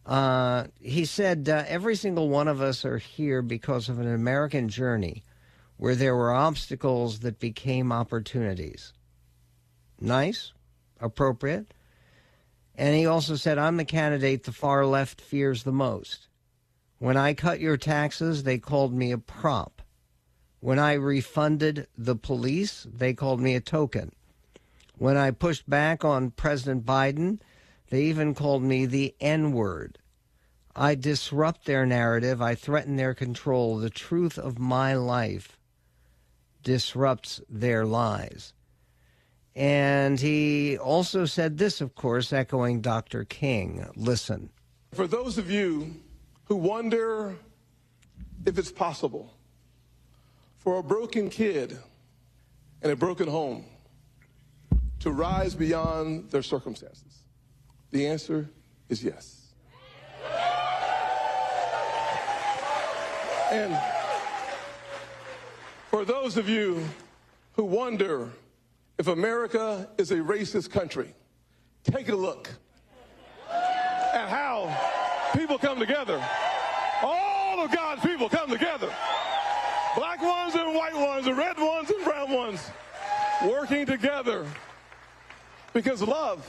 Uh, 0.08 0.66
he 0.82 1.06
said, 1.06 1.48
uh, 1.50 1.66
Every 1.68 1.96
single 1.96 2.30
one 2.30 2.48
of 2.48 2.62
us 2.62 2.84
are 2.86 2.98
here 2.98 3.44
because 3.44 3.90
of 3.90 4.00
an 4.00 4.12
American 4.12 4.70
journey 4.70 5.24
where 5.76 5.96
there 5.96 6.16
were 6.16 6.34
obstacles 6.34 7.20
that 7.20 7.40
became 7.40 7.92
opportunities. 7.92 8.94
Nice, 10.00 10.54
appropriate. 11.00 11.74
And 12.78 12.96
he 12.96 13.08
also 13.08 13.36
said, 13.36 13.58
I'm 13.58 13.78
the 13.78 13.86
candidate 13.86 14.44
the 14.44 14.52
far 14.52 14.86
left 14.86 15.20
fears 15.20 15.64
the 15.64 15.72
most. 15.72 16.28
When 17.00 17.18
I 17.18 17.34
cut 17.34 17.60
your 17.60 17.78
taxes, 17.78 18.44
they 18.44 18.60
called 18.60 18.94
me 18.94 19.12
a 19.12 19.18
prop. 19.18 19.82
When 20.60 20.78
I 20.78 20.94
refunded 20.94 21.88
the 21.98 22.16
police, 22.16 22.86
they 22.92 23.14
called 23.14 23.40
me 23.40 23.56
a 23.56 23.62
token. 23.62 24.12
When 24.98 25.18
I 25.18 25.32
pushed 25.32 25.70
back 25.70 26.06
on 26.06 26.32
President 26.32 26.86
Biden, 26.86 27.40
they 27.90 28.04
even 28.04 28.34
called 28.34 28.64
me 28.64 28.86
the 28.86 29.16
N 29.20 29.52
word. 29.54 30.00
I 30.76 30.94
disrupt 30.94 31.66
their 31.66 31.86
narrative. 31.86 32.42
I 32.42 32.54
threaten 32.54 32.96
their 32.96 33.16
control. 33.16 33.78
The 33.78 33.90
truth 33.90 34.38
of 34.38 34.60
my 34.60 34.94
life 34.94 35.58
disrupts 36.62 37.42
their 37.50 37.86
lies. 37.86 38.54
And 39.58 40.20
he 40.20 40.78
also 40.78 41.26
said 41.26 41.58
this, 41.58 41.82
of 41.82 41.96
course, 41.96 42.32
echoing 42.32 42.80
Dr. 42.80 43.26
King 43.26 43.90
listen. 43.96 44.52
For 44.94 45.08
those 45.08 45.40
of 45.40 45.50
you 45.50 45.96
who 46.46 46.58
wonder 46.58 47.36
if 48.46 48.60
it's 48.60 48.72
possible 48.72 49.34
for 50.60 50.78
a 50.78 50.84
broken 50.84 51.32
kid 51.32 51.76
in 52.84 52.92
a 52.92 52.96
broken 52.96 53.28
home 53.28 53.66
to 55.00 55.10
rise 55.10 55.56
beyond 55.56 56.30
their 56.30 56.44
circumstances? 56.44 57.24
The 57.90 58.06
answer 58.06 58.48
is 58.90 59.04
yes. 59.04 59.54
And 63.52 63.76
for 65.90 66.06
those 66.06 66.38
of 66.38 66.48
you 66.48 66.88
who 67.54 67.64
wonder 67.64 68.30
if 68.98 69.08
America 69.08 69.88
is 69.98 70.12
a 70.12 70.18
racist 70.18 70.72
country, 70.72 71.14
take 71.84 72.10
a 72.10 72.16
look 72.16 72.50
at 73.50 74.30
how 74.30 74.76
people 75.38 75.58
come 75.58 75.80
together. 75.80 76.24
All 77.02 77.64
of 77.64 77.72
God's 77.72 78.02
people 78.02 78.30
come 78.30 78.50
together 78.50 78.92
black 79.98 80.22
ones 80.22 80.54
and 80.54 80.76
white 80.76 80.96
ones, 80.96 81.26
the 81.26 81.34
red 81.34 81.58
ones 81.58 81.90
and 81.90 82.04
brown 82.04 82.32
ones, 82.32 82.70
working 83.44 83.84
together. 83.84 84.46
Because 85.74 86.04
love, 86.04 86.48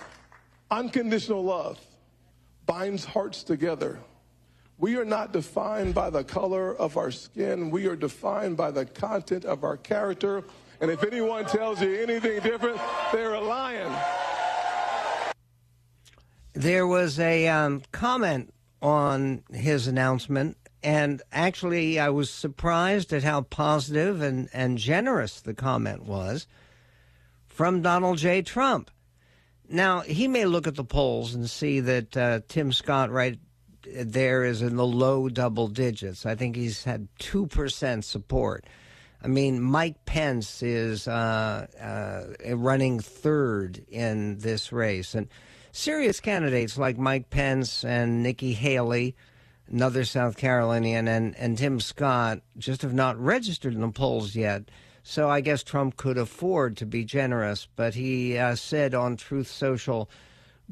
unconditional 0.71 1.43
love, 1.43 1.81
binds 2.67 3.07
hearts 3.07 3.43
together. 3.43 3.99
We 4.77 4.97
are 4.97 5.05
not 5.05 5.33
defined 5.33 5.95
by 5.95 6.11
the 6.11 6.25
color 6.25 6.77
of 6.77 6.99
our 6.99 7.11
skin. 7.11 7.71
We 7.71 7.87
are 7.87 7.97
defined 7.97 8.59
by 8.59 8.71
the 8.71 8.85
content 8.85 9.47
of 9.47 9.65
our 9.65 9.79
character. 9.79 10.45
And 10.81 10.91
if 10.91 11.03
anyone 11.05 11.45
tells 11.45 11.83
you 11.83 11.95
anything 11.97 12.41
different, 12.41 12.81
they're 13.13 13.35
a 13.35 13.41
lion. 13.41 13.93
There 16.55 16.87
was 16.87 17.19
a 17.19 17.49
um, 17.49 17.83
comment 17.93 18.53
on 18.81 19.43
his 19.53 19.87
announcement 19.87 20.57
and 20.83 21.23
actually, 21.33 21.99
I 21.99 22.11
was 22.11 22.31
surprised 22.31 23.13
at 23.13 23.25
how 23.25 23.43
positive 23.43 24.23
and, 24.23 24.49
and 24.53 24.79
generous 24.79 25.41
the 25.41 25.55
comment 25.55 26.05
was 26.05 26.47
from 27.47 27.83
Donald 27.83 28.19
J. 28.19 28.43
Trump. 28.43 28.91
Now, 29.69 30.01
he 30.01 30.29
may 30.29 30.47
look 30.47 30.67
at 30.67 30.77
the 30.77 30.85
polls 30.85 31.35
and 31.35 31.51
see 31.51 31.81
that 31.81 32.17
uh, 32.17 32.41
Tim 32.49 32.73
Scott 32.73 33.11
right 33.11 33.39
there 33.83 34.45
is 34.45 34.63
in 34.63 34.77
the 34.77 34.87
low 34.87 35.29
double 35.29 35.69
digits. 35.69 36.25
I 36.25 36.37
think 36.37 36.55
he's 36.55 36.85
had 36.85 37.09
2% 37.21 38.05
support. 38.05 38.65
I 39.23 39.27
mean, 39.27 39.61
Mike 39.61 40.05
Pence 40.05 40.63
is 40.63 41.09
uh, 41.09 41.67
uh, 41.81 42.57
running 42.57 43.01
third 43.01 43.85
in 43.89 44.39
this 44.39 44.73
race. 44.73 45.15
And 45.15 45.29
serious 45.73 46.21
candidates 46.21 46.79
like 46.79 46.99
Mike 46.99 47.31
Pence 47.31 47.85
and 47.85 48.23
Nikki 48.23 48.53
Haley 48.53 49.17
another 49.71 50.05
South 50.05 50.37
Carolinian, 50.37 51.09
and, 51.09 51.37
and 51.37 51.59
Tim 51.59 51.81
Scott 51.81 52.41
just 52.57 52.83
have 52.83 52.95
not 52.95 53.19
registered 53.19 53.75
in 53.75 53.81
the 53.81 53.89
polls 53.89 54.35
yet. 54.35 54.71
So 55.03 55.29
I 55.31 55.41
guess 55.41 55.63
Trump 55.63 55.97
could 55.97 56.19
afford 56.19 56.77
to 56.79 56.87
be 56.87 57.05
generous. 57.05 57.69
But 57.77 57.95
he 57.95 58.37
uh, 58.37 58.55
said 58.57 58.95
on 58.95 59.17
Truth 59.17 59.49
Social, 59.49 60.11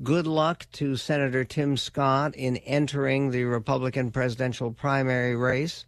good 0.03 0.27
luck 0.27 0.67
to 0.73 0.97
Senator 0.97 1.45
Tim 1.45 1.77
Scott 1.77 2.35
in 2.35 2.57
entering 2.59 3.31
the 3.31 3.45
Republican 3.45 4.11
presidential 4.11 4.73
primary 4.73 5.37
race. 5.37 5.87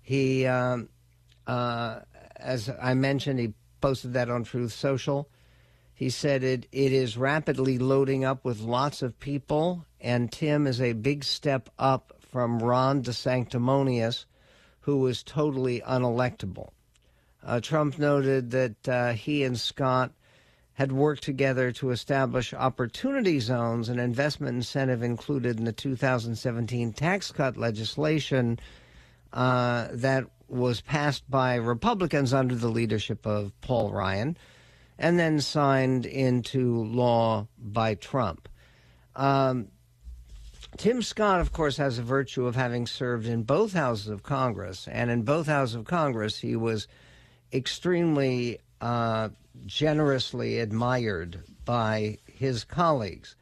He, 0.00 0.46
um, 0.46 0.88
uh, 1.48 2.00
as 2.36 2.70
I 2.80 2.94
mentioned, 2.94 3.40
he 3.40 3.54
posted 3.80 4.12
that 4.12 4.30
on 4.30 4.44
Truth 4.44 4.72
Social. 4.72 5.28
He 5.94 6.10
said 6.10 6.44
it, 6.44 6.66
it 6.70 6.92
is 6.92 7.16
rapidly 7.16 7.78
loading 7.78 8.24
up 8.24 8.44
with 8.44 8.60
lots 8.60 9.02
of 9.02 9.18
people, 9.18 9.84
and 10.00 10.30
Tim 10.30 10.66
is 10.66 10.80
a 10.80 10.92
big 10.92 11.24
step 11.24 11.70
up 11.78 12.12
from 12.30 12.60
Ron 12.60 13.02
DeSanctimonious, 13.02 14.26
who 14.82 14.98
was 14.98 15.22
totally 15.22 15.80
unelectable. 15.80 16.68
Uh, 17.42 17.60
Trump 17.60 17.98
noted 17.98 18.50
that 18.50 18.88
uh, 18.88 19.12
he 19.12 19.42
and 19.42 19.58
Scott 19.58 20.12
had 20.74 20.92
worked 20.92 21.22
together 21.24 21.72
to 21.72 21.90
establish 21.90 22.54
opportunity 22.54 23.40
zones, 23.40 23.88
an 23.88 23.98
investment 23.98 24.54
incentive 24.54 25.02
included 25.02 25.58
in 25.58 25.64
the 25.64 25.72
2017 25.72 26.92
tax 26.92 27.32
cut 27.32 27.56
legislation 27.56 28.60
uh, 29.32 29.88
that 29.90 30.24
was 30.48 30.80
passed 30.80 31.28
by 31.30 31.54
Republicans 31.56 32.32
under 32.32 32.54
the 32.54 32.68
leadership 32.68 33.26
of 33.26 33.52
Paul 33.60 33.90
Ryan 33.92 34.36
and 34.98 35.18
then 35.18 35.40
signed 35.40 36.06
into 36.06 36.82
law 36.84 37.46
by 37.58 37.94
Trump. 37.94 38.48
Um, 39.14 39.68
Tim 40.76 41.02
Scott, 41.02 41.40
of 41.40 41.52
course, 41.52 41.76
has 41.76 41.96
the 41.96 42.02
virtue 42.02 42.46
of 42.46 42.56
having 42.56 42.86
served 42.86 43.26
in 43.26 43.42
both 43.42 43.72
houses 43.72 44.08
of 44.08 44.22
Congress. 44.22 44.86
And 44.88 45.10
in 45.10 45.22
both 45.22 45.46
houses 45.46 45.76
of 45.76 45.84
Congress, 45.84 46.38
he 46.38 46.56
was 46.56 46.88
extremely 47.52 48.58
uh, 48.80 49.30
generously 49.66 50.58
admired 50.58 51.42
by 51.64 52.18
his 52.26 52.64
colleagues. 52.64 53.34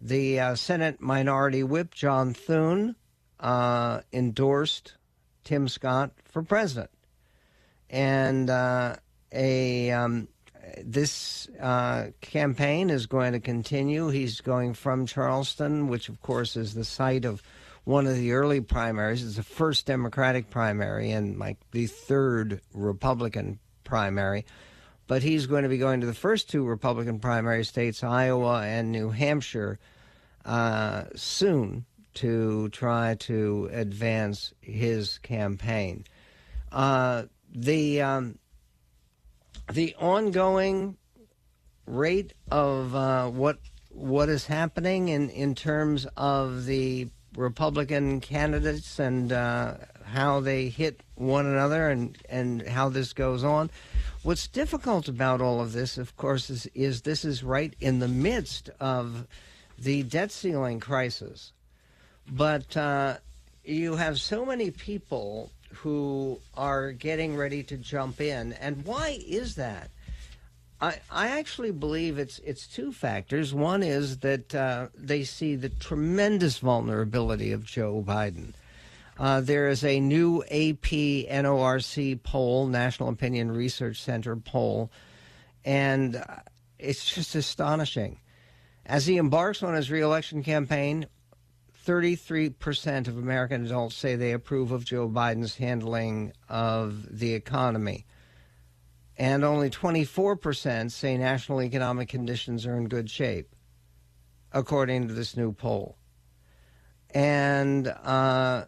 The 0.00 0.38
uh, 0.38 0.54
Senate 0.54 1.00
Minority 1.00 1.62
Whip, 1.62 1.94
John 1.94 2.34
Thune, 2.34 2.94
uh, 3.40 4.02
endorsed 4.12 4.94
Tim 5.48 5.66
Scott 5.66 6.10
for 6.26 6.42
president. 6.42 6.90
And 7.88 8.50
uh, 8.50 8.96
a 9.32 9.90
um, 9.90 10.28
this 10.84 11.48
uh, 11.58 12.08
campaign 12.20 12.90
is 12.90 13.06
going 13.06 13.32
to 13.32 13.40
continue. 13.40 14.08
He's 14.08 14.42
going 14.42 14.74
from 14.74 15.06
Charleston, 15.06 15.88
which 15.88 16.10
of 16.10 16.20
course 16.20 16.54
is 16.54 16.74
the 16.74 16.84
site 16.84 17.24
of 17.24 17.42
one 17.84 18.06
of 18.06 18.16
the 18.16 18.32
early 18.32 18.60
primaries. 18.60 19.24
It's 19.24 19.36
the 19.36 19.42
first 19.42 19.86
Democratic 19.86 20.50
primary 20.50 21.12
and 21.12 21.38
like 21.38 21.56
the 21.70 21.86
third 21.86 22.60
Republican 22.74 23.58
primary. 23.84 24.44
But 25.06 25.22
he's 25.22 25.46
going 25.46 25.62
to 25.62 25.70
be 25.70 25.78
going 25.78 26.02
to 26.02 26.06
the 26.06 26.12
first 26.12 26.50
two 26.50 26.66
Republican 26.66 27.20
primary 27.20 27.64
states, 27.64 28.04
Iowa 28.04 28.60
and 28.60 28.92
New 28.92 29.08
Hampshire, 29.08 29.78
uh, 30.44 31.04
soon 31.16 31.86
to 32.18 32.68
try 32.70 33.14
to 33.14 33.68
advance 33.72 34.52
his 34.60 35.18
campaign. 35.18 36.04
Uh, 36.72 37.24
the 37.54 38.02
um, 38.02 38.38
the 39.72 39.94
ongoing 39.98 40.96
rate 41.86 42.34
of 42.50 42.94
uh, 42.94 43.28
what 43.28 43.58
what 43.90 44.28
is 44.28 44.46
happening 44.46 45.08
in, 45.08 45.30
in 45.30 45.54
terms 45.54 46.06
of 46.16 46.66
the 46.66 47.08
Republican 47.36 48.20
candidates 48.20 48.98
and 48.98 49.32
uh, 49.32 49.74
how 50.04 50.40
they 50.40 50.68
hit 50.68 51.02
one 51.14 51.46
another 51.46 51.88
and, 51.88 52.18
and 52.28 52.66
how 52.66 52.88
this 52.88 53.12
goes 53.12 53.44
on. 53.44 53.70
What's 54.22 54.48
difficult 54.48 55.08
about 55.08 55.40
all 55.40 55.60
of 55.60 55.72
this, 55.72 55.98
of 55.98 56.16
course, 56.16 56.50
is, 56.50 56.66
is 56.74 57.02
this 57.02 57.24
is 57.24 57.44
right 57.44 57.74
in 57.80 57.98
the 57.98 58.08
midst 58.08 58.70
of 58.80 59.26
the 59.78 60.02
debt 60.02 60.32
ceiling 60.32 60.80
crisis. 60.80 61.52
But 62.30 62.76
uh, 62.76 63.18
you 63.64 63.96
have 63.96 64.20
so 64.20 64.44
many 64.44 64.70
people 64.70 65.50
who 65.72 66.40
are 66.56 66.92
getting 66.92 67.36
ready 67.36 67.62
to 67.64 67.76
jump 67.76 68.20
in. 68.20 68.52
And 68.54 68.84
why 68.84 69.18
is 69.26 69.54
that? 69.56 69.90
I, 70.80 70.96
I 71.10 71.28
actually 71.38 71.72
believe 71.72 72.18
it's 72.18 72.38
it's 72.40 72.66
two 72.66 72.92
factors. 72.92 73.52
One 73.52 73.82
is 73.82 74.18
that 74.18 74.54
uh, 74.54 74.88
they 74.96 75.24
see 75.24 75.56
the 75.56 75.68
tremendous 75.68 76.58
vulnerability 76.58 77.52
of 77.52 77.64
Joe 77.64 78.04
Biden. 78.06 78.52
Uh, 79.18 79.40
there 79.40 79.68
is 79.68 79.82
a 79.82 79.98
new 79.98 80.44
AP 80.44 81.26
NORC 81.28 82.22
poll, 82.22 82.68
National 82.68 83.08
Opinion 83.08 83.50
Research 83.50 84.00
Center 84.00 84.36
poll, 84.36 84.92
and 85.64 86.16
uh, 86.16 86.36
it's 86.78 87.12
just 87.12 87.34
astonishing. 87.34 88.18
As 88.86 89.06
he 89.06 89.16
embarks 89.16 89.64
on 89.64 89.74
his 89.74 89.90
reelection 89.90 90.44
campaign, 90.44 91.06
33% 91.86 93.08
of 93.08 93.16
American 93.16 93.64
adults 93.64 93.96
say 93.96 94.14
they 94.14 94.32
approve 94.32 94.72
of 94.72 94.84
Joe 94.84 95.08
Biden's 95.08 95.56
handling 95.56 96.32
of 96.48 97.18
the 97.18 97.34
economy. 97.34 98.06
And 99.16 99.44
only 99.44 99.70
24% 99.70 100.90
say 100.92 101.16
national 101.16 101.62
economic 101.62 102.08
conditions 102.08 102.66
are 102.66 102.76
in 102.76 102.88
good 102.88 103.10
shape, 103.10 103.54
according 104.52 105.08
to 105.08 105.14
this 105.14 105.36
new 105.36 105.52
poll. 105.52 105.96
And 107.10 107.88
uh, 107.88 108.66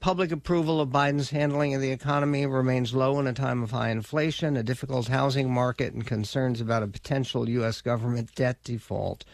public 0.00 0.32
approval 0.32 0.80
of 0.80 0.90
Biden's 0.90 1.30
handling 1.30 1.74
of 1.74 1.80
the 1.80 1.92
economy 1.92 2.44
remains 2.44 2.92
low 2.92 3.20
in 3.20 3.26
a 3.26 3.32
time 3.32 3.62
of 3.62 3.70
high 3.70 3.90
inflation, 3.90 4.56
a 4.56 4.62
difficult 4.62 5.06
housing 5.08 5.50
market, 5.50 5.94
and 5.94 6.06
concerns 6.06 6.60
about 6.60 6.82
a 6.82 6.88
potential 6.88 7.48
U.S. 7.48 7.80
government 7.80 8.34
debt 8.34 8.62
default. 8.64 9.24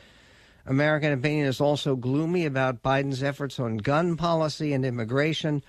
American 0.69 1.15
opinion 1.15 1.47
is 1.47 1.63
also 1.63 1.97
gloomy 1.97 2.45
about 2.45 2.83
Biden's 2.83 3.23
efforts 3.23 3.59
on 3.59 3.79
gun 3.79 4.19
policy 4.19 4.75
and 4.75 4.85
immigration, 4.85 5.65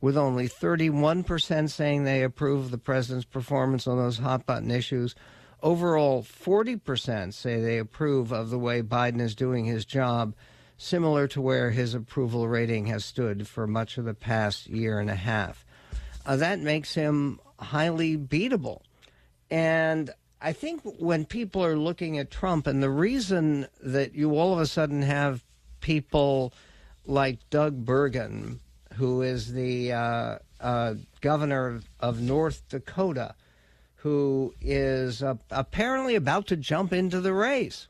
with 0.00 0.16
only 0.16 0.48
31% 0.48 1.70
saying 1.70 2.02
they 2.02 2.24
approve 2.24 2.64
of 2.64 2.70
the 2.72 2.78
president's 2.78 3.24
performance 3.24 3.86
on 3.86 3.98
those 3.98 4.18
hot 4.18 4.44
button 4.44 4.72
issues. 4.72 5.14
Overall, 5.62 6.24
40% 6.24 7.32
say 7.32 7.60
they 7.60 7.78
approve 7.78 8.32
of 8.32 8.50
the 8.50 8.58
way 8.58 8.82
Biden 8.82 9.20
is 9.20 9.36
doing 9.36 9.64
his 9.64 9.84
job, 9.84 10.34
similar 10.76 11.28
to 11.28 11.40
where 11.40 11.70
his 11.70 11.94
approval 11.94 12.48
rating 12.48 12.86
has 12.86 13.04
stood 13.04 13.46
for 13.46 13.68
much 13.68 13.96
of 13.96 14.04
the 14.04 14.12
past 14.12 14.66
year 14.66 14.98
and 14.98 15.08
a 15.08 15.14
half. 15.14 15.64
Uh, 16.26 16.34
that 16.34 16.58
makes 16.58 16.94
him 16.94 17.38
highly 17.60 18.18
beatable. 18.18 18.80
And 19.52 20.10
I 20.42 20.52
think 20.52 20.82
when 20.98 21.24
people 21.24 21.64
are 21.64 21.76
looking 21.76 22.18
at 22.18 22.30
Trump, 22.30 22.66
and 22.66 22.82
the 22.82 22.90
reason 22.90 23.68
that 23.80 24.14
you 24.14 24.36
all 24.36 24.52
of 24.52 24.58
a 24.58 24.66
sudden 24.66 25.02
have 25.02 25.44
people 25.80 26.52
like 27.06 27.38
Doug 27.48 27.84
Burgum, 27.84 28.58
who 28.94 29.22
is 29.22 29.52
the 29.52 29.92
uh, 29.92 30.38
uh, 30.60 30.94
governor 31.20 31.80
of 32.00 32.20
North 32.20 32.68
Dakota, 32.68 33.36
who 33.96 34.52
is 34.60 35.22
uh, 35.22 35.34
apparently 35.52 36.16
about 36.16 36.48
to 36.48 36.56
jump 36.56 36.92
into 36.92 37.20
the 37.20 37.32
race. 37.32 37.86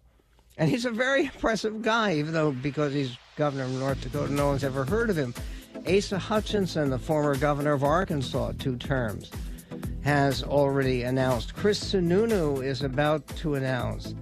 And 0.58 0.68
he's 0.68 0.84
a 0.84 0.90
very 0.90 1.24
impressive 1.32 1.80
guy, 1.80 2.16
even 2.16 2.34
though 2.34 2.52
because 2.52 2.92
he's 2.92 3.16
governor 3.36 3.64
of 3.64 3.70
North 3.70 4.02
Dakota, 4.02 4.30
no 4.30 4.48
one's 4.48 4.64
ever 4.64 4.84
heard 4.84 5.08
of 5.08 5.16
him. 5.16 5.32
Asa 5.88 6.18
Hutchinson, 6.18 6.90
the 6.90 6.98
former 6.98 7.34
governor 7.34 7.72
of 7.72 7.82
Arkansas, 7.82 8.52
two 8.58 8.76
terms 8.76 9.30
has 10.04 10.42
already 10.42 11.02
announced. 11.02 11.54
Chris 11.54 11.92
Sununu 11.92 12.64
is 12.64 12.82
about 12.82 13.26
to 13.36 13.54
announce. 13.54 14.14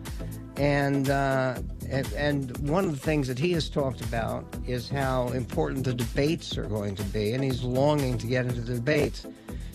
And, 0.57 1.09
uh, 1.09 1.59
and, 1.89 2.13
and 2.13 2.69
one 2.69 2.85
of 2.85 2.93
the 2.93 2.99
things 2.99 3.27
that 3.29 3.39
he 3.39 3.53
has 3.53 3.71
talked 3.71 4.03
about 4.03 4.45
is 4.67 4.91
how 4.91 5.29
important 5.29 5.85
the 5.85 5.95
debates 5.95 6.59
are 6.59 6.67
going 6.67 6.95
to 6.97 7.05
be, 7.05 7.33
and 7.33 7.43
he's 7.43 7.63
longing 7.63 8.19
to 8.19 8.27
get 8.27 8.45
into 8.45 8.61
the 8.61 8.75
debates. 8.75 9.27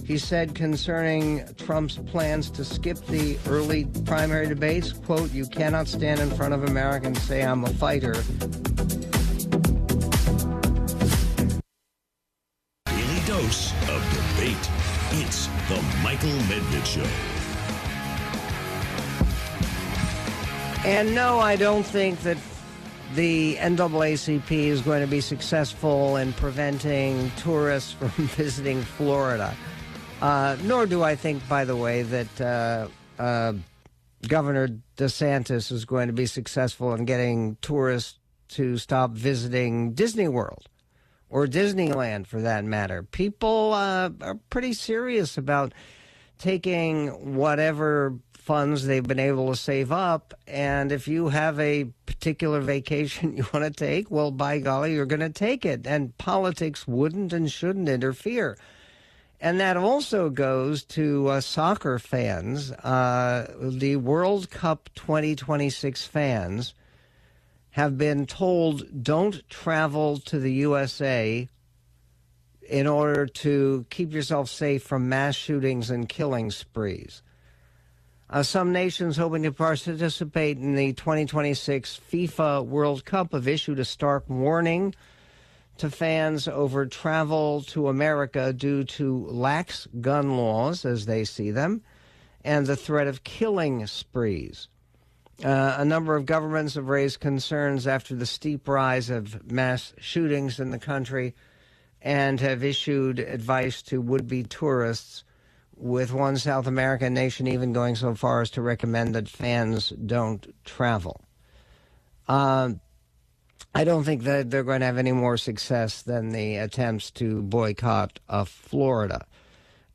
He 0.06 0.20
said 0.20 0.54
concerning 0.54 1.44
Trump's 1.56 1.98
plans 1.98 2.52
to 2.52 2.64
skip 2.64 3.04
the 3.08 3.40
early 3.48 3.86
primary 4.06 4.48
debates, 4.48 4.94
quote, 4.94 5.32
you 5.32 5.48
cannot 5.48 5.88
stand 5.88 6.20
in 6.20 6.30
front 6.30 6.54
of 6.54 6.66
Americans 6.66 7.18
and 7.18 7.26
say 7.26 7.42
I'm 7.42 7.64
a 7.64 7.70
fighter. 7.70 8.14
The 15.68 15.82
Michael 16.04 16.30
Medved 16.48 16.86
Show. 16.86 17.08
And 20.88 21.16
no, 21.16 21.40
I 21.40 21.56
don't 21.56 21.84
think 21.84 22.20
that 22.22 22.38
the 23.16 23.56
NAACP 23.56 24.52
is 24.52 24.82
going 24.82 25.02
to 25.02 25.08
be 25.08 25.22
successful 25.22 26.18
in 26.18 26.34
preventing 26.34 27.32
tourists 27.38 27.92
from 28.00 28.10
visiting 28.10 28.82
Florida. 28.82 29.56
Uh, 30.22 30.58
nor 30.64 30.86
do 30.86 31.02
I 31.02 31.16
think, 31.16 31.48
by 31.50 31.66
the 31.66 31.76
way, 31.76 32.04
that 32.04 32.42
uh, 32.42 32.88
uh, 33.22 33.54
Governor 34.28 34.70
DeSantis 34.98 35.72
is 35.72 35.86
going 35.86 36.08
to 36.08 36.14
be 36.14 36.28
successful 36.28 36.94
in 36.94 37.06
getting 37.06 37.58
tourists 37.62 38.20
to 38.50 38.78
stop 38.78 39.12
visiting 39.12 39.94
Disney 39.94 40.28
World 40.28 40.70
or 41.30 41.48
Disneyland 41.48 42.28
for 42.28 42.42
that 42.42 42.66
matter. 42.66 43.04
People 43.04 43.74
uh, 43.74 44.10
are 44.22 44.40
pretty 44.50 44.74
serious 44.74 45.38
about 45.38 45.74
taking 46.38 47.36
whatever 47.36 48.18
funds 48.34 48.86
they've 48.86 49.08
been 49.08 49.20
able 49.20 49.50
to 49.50 49.56
save 49.56 49.92
up. 49.92 50.34
And 50.46 50.92
if 50.92 51.08
you 51.08 51.30
have 51.30 51.60
a 51.60 51.86
particular 52.06 52.62
vacation 52.62 53.36
you 53.38 53.46
want 53.54 53.66
to 53.66 53.72
take, 53.72 54.12
well, 54.12 54.32
by 54.32 54.60
golly, 54.60 54.94
you're 54.94 55.06
going 55.06 55.20
to 55.22 55.30
take 55.30 55.66
it. 55.66 55.88
And 55.88 56.16
politics 56.18 56.88
wouldn't 56.88 57.34
and 57.34 57.52
shouldn't 57.52 57.90
interfere. 57.90 58.58
And 59.42 59.60
that 59.60 59.78
also 59.78 60.30
goes 60.30 60.84
to 60.86 61.28
uh, 61.28 61.42
soccer 61.42 62.00
fans, 62.00 62.72
uh, 62.72 63.54
the 63.60 63.98
World 63.98 64.50
Cup 64.50 64.90
2026 64.96 66.06
fans 66.06 66.74
have 67.76 67.98
been 67.98 68.26
told 68.26 69.04
don't 69.04 69.50
travel 69.50 70.18
to 70.18 70.40
the 70.40 70.54
USA 70.54 71.46
in 72.70 72.88
order 72.88 73.26
to 73.26 73.86
keep 73.90 74.14
yourself 74.14 74.50
safe 74.50 74.82
from 74.82 75.10
mass 75.10 75.36
shootings 75.36 75.90
and 75.90 76.08
killing 76.08 76.50
sprees. 76.52 77.22
Uh, 78.30 78.42
some 78.42 78.72
nations 78.72 79.18
hoping 79.18 79.44
to 79.44 79.52
participate 79.52 80.58
in 80.58 80.76
the 80.76 80.94
2026 80.94 82.00
FIFA 82.10 82.66
World 82.66 83.04
Cup 83.04 83.34
have 83.34 83.46
issued 83.46 83.80
a 83.80 83.84
stark 83.84 84.24
warning 84.30 84.96
to 85.78 85.90
fans 85.90 86.48
over 86.48 86.86
travel 86.86 87.62
to 87.64 87.90
America 87.90 88.54
due 88.54 88.86
to 88.86 89.26
lax 89.26 89.86
gun 90.00 90.38
laws, 90.38 90.86
as 90.86 91.08
they 91.08 91.26
see 91.26 91.52
them, 91.52 91.82
and 92.42 92.68
the 92.68 92.78
threat 92.78 93.08
of 93.08 93.26
killing 93.26 93.86
sprees. 93.86 94.70
Uh, 95.44 95.76
a 95.80 95.86
number 95.86 96.16
of 96.16 96.26
governments 96.26 96.76
have 96.76 96.88
raised 96.88 97.20
concerns 97.20 97.88
after 97.88 98.16
the 98.16 98.26
steep 98.26 98.68
rise 98.68 99.10
of 99.10 99.52
mass 99.52 99.94
shootings 100.00 100.60
in 100.60 100.72
the 100.72 100.80
country 100.80 101.36
and 102.02 102.40
have 102.40 102.64
issued 102.64 103.20
advice 103.20 103.82
to 103.82 104.00
would 104.00 104.28
be 104.28 104.44
tourists 104.44 105.24
with 105.76 106.14
one 106.14 106.38
South 106.38 106.68
American 106.68 107.14
nation 107.14 107.48
even 107.48 107.74
going 107.74 107.96
so 107.96 108.16
far 108.16 108.42
as 108.42 108.52
to 108.52 108.62
recommend 108.62 109.16
that 109.16 109.28
fans 109.28 109.90
don't 109.90 110.48
travel. 110.64 111.20
Um, 112.28 112.80
I 113.74 113.84
don't 113.84 114.06
think 114.06 114.24
that 114.24 114.50
they're 114.50 114.64
going 114.64 114.80
to 114.80 114.86
have 114.86 114.98
any 114.98 115.12
more 115.12 115.36
success 115.36 116.02
than 116.02 116.30
the 116.30 116.58
attempts 116.58 117.12
to 117.12 117.42
boycott 117.42 118.20
uh, 118.30 118.46
Florida. 118.46 119.26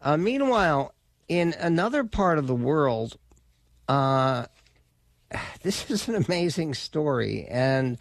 Uh, 0.03 0.19
meanwhile, 0.19 0.93
in 1.29 1.55
another 1.59 2.05
part 2.05 2.39
of 2.39 2.47
the 2.47 2.55
world, 2.55 3.17
uh, 3.89 4.47
this 5.63 5.91
is 5.91 6.09
an 6.09 6.15
amazing 6.15 6.75
story, 6.75 7.47
and 7.49 7.99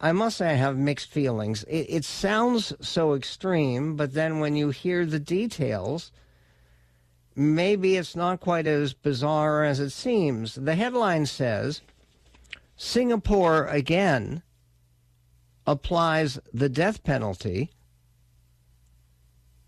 I 0.00 0.12
must 0.12 0.38
say 0.38 0.50
I 0.50 0.54
have 0.54 0.76
mixed 0.76 1.10
feelings. 1.10 1.64
It, 1.64 1.86
it 1.88 2.04
sounds 2.04 2.72
so 2.80 3.14
extreme, 3.14 3.96
but 3.96 4.14
then 4.14 4.40
when 4.40 4.56
you 4.56 4.70
hear 4.70 5.04
the 5.04 5.18
details, 5.18 6.12
maybe 7.34 7.96
it's 7.96 8.14
not 8.14 8.40
quite 8.40 8.66
as 8.66 8.92
bizarre 8.92 9.64
as 9.64 9.80
it 9.80 9.90
seems. 9.90 10.54
The 10.54 10.74
headline 10.74 11.26
says 11.26 11.80
Singapore 12.76 13.66
again 13.66 14.42
applies 15.66 16.38
the 16.52 16.68
death 16.68 17.02
penalty 17.02 17.70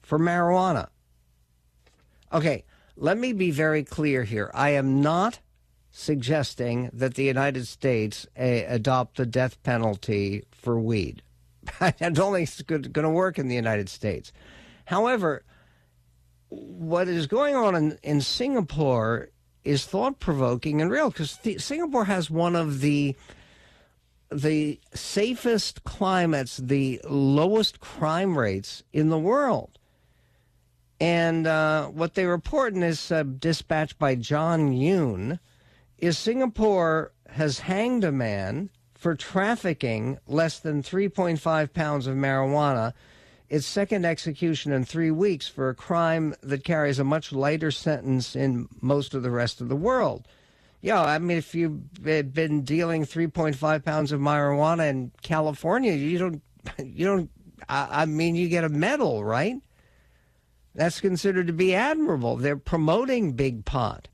for 0.00 0.18
marijuana. 0.18 0.88
Okay, 2.32 2.64
let 2.96 3.18
me 3.18 3.32
be 3.32 3.50
very 3.50 3.82
clear 3.82 4.22
here. 4.24 4.50
I 4.54 4.70
am 4.70 5.02
not 5.02 5.40
suggesting 5.90 6.90
that 6.92 7.14
the 7.14 7.24
United 7.24 7.66
States 7.66 8.26
uh, 8.38 8.42
adopt 8.42 9.16
the 9.16 9.26
death 9.26 9.62
penalty 9.62 10.44
for 10.50 10.78
weed. 10.78 11.22
It's 11.80 12.62
going 12.62 12.92
to 12.92 13.08
work 13.10 13.38
in 13.38 13.48
the 13.48 13.54
United 13.54 13.88
States. 13.88 14.32
However, 14.86 15.44
what 16.48 17.08
is 17.08 17.26
going 17.26 17.54
on 17.54 17.74
in, 17.74 17.98
in 18.02 18.20
Singapore 18.20 19.28
is 19.62 19.84
thought 19.84 20.18
provoking 20.18 20.80
and 20.80 20.90
real 20.90 21.10
because 21.10 21.38
Singapore 21.58 22.06
has 22.06 22.30
one 22.30 22.56
of 22.56 22.80
the 22.80 23.14
the 24.32 24.78
safest 24.94 25.82
climates, 25.82 26.56
the 26.58 27.00
lowest 27.08 27.80
crime 27.80 28.38
rates 28.38 28.84
in 28.92 29.08
the 29.08 29.18
world. 29.18 29.76
And 31.00 31.48
uh, 31.48 31.86
what 31.86 32.14
they 32.14 32.26
report 32.26 32.74
in 32.74 32.80
this 32.80 33.10
uh, 33.10 33.24
dispatch 33.24 33.98
by 33.98 34.14
John 34.14 34.72
Yoon 34.72 35.40
is 36.00 36.18
Singapore 36.18 37.12
has 37.28 37.60
hanged 37.60 38.04
a 38.04 38.12
man 38.12 38.70
for 38.94 39.14
trafficking 39.14 40.18
less 40.26 40.58
than 40.58 40.82
3.5 40.82 41.72
pounds 41.72 42.06
of 42.06 42.16
marijuana 42.16 42.92
its 43.50 43.66
second 43.66 44.04
execution 44.06 44.72
in 44.72 44.84
three 44.84 45.10
weeks 45.10 45.48
for 45.48 45.68
a 45.68 45.74
crime 45.74 46.34
that 46.40 46.62
carries 46.62 47.00
a 47.00 47.04
much 47.04 47.32
lighter 47.32 47.72
sentence 47.72 48.36
in 48.36 48.68
most 48.80 49.12
of 49.12 49.24
the 49.24 49.30
rest 49.30 49.60
of 49.60 49.68
the 49.68 49.76
world. 49.76 50.28
Yeah, 50.80 51.02
I 51.02 51.18
mean, 51.18 51.36
if 51.36 51.54
you've 51.54 51.92
been 52.00 52.62
dealing 52.62 53.04
3.5 53.04 53.84
pounds 53.84 54.12
of 54.12 54.20
marijuana 54.20 54.88
in 54.88 55.10
California, 55.22 55.92
you 55.92 56.16
don't, 56.16 56.42
you 56.78 57.04
don't, 57.04 57.30
I 57.68 58.06
mean, 58.06 58.36
you 58.36 58.48
get 58.48 58.64
a 58.64 58.68
medal, 58.68 59.24
right? 59.24 59.56
That's 60.74 61.00
considered 61.00 61.48
to 61.48 61.52
be 61.52 61.74
admirable. 61.74 62.36
They're 62.36 62.56
promoting 62.56 63.32
Big 63.32 63.64
Pot. 63.64 64.08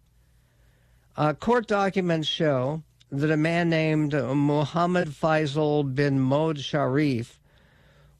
Uh, 1.16 1.33
court 1.33 1.66
documents 1.66 2.29
show 2.29 2.83
that 3.11 3.31
a 3.31 3.38
man 3.38 3.70
named 3.70 4.12
Muhammad 4.12 5.09
Faisal 5.09 5.94
bin 5.94 6.18
Mohd 6.18 6.59
Sharif 6.59 7.40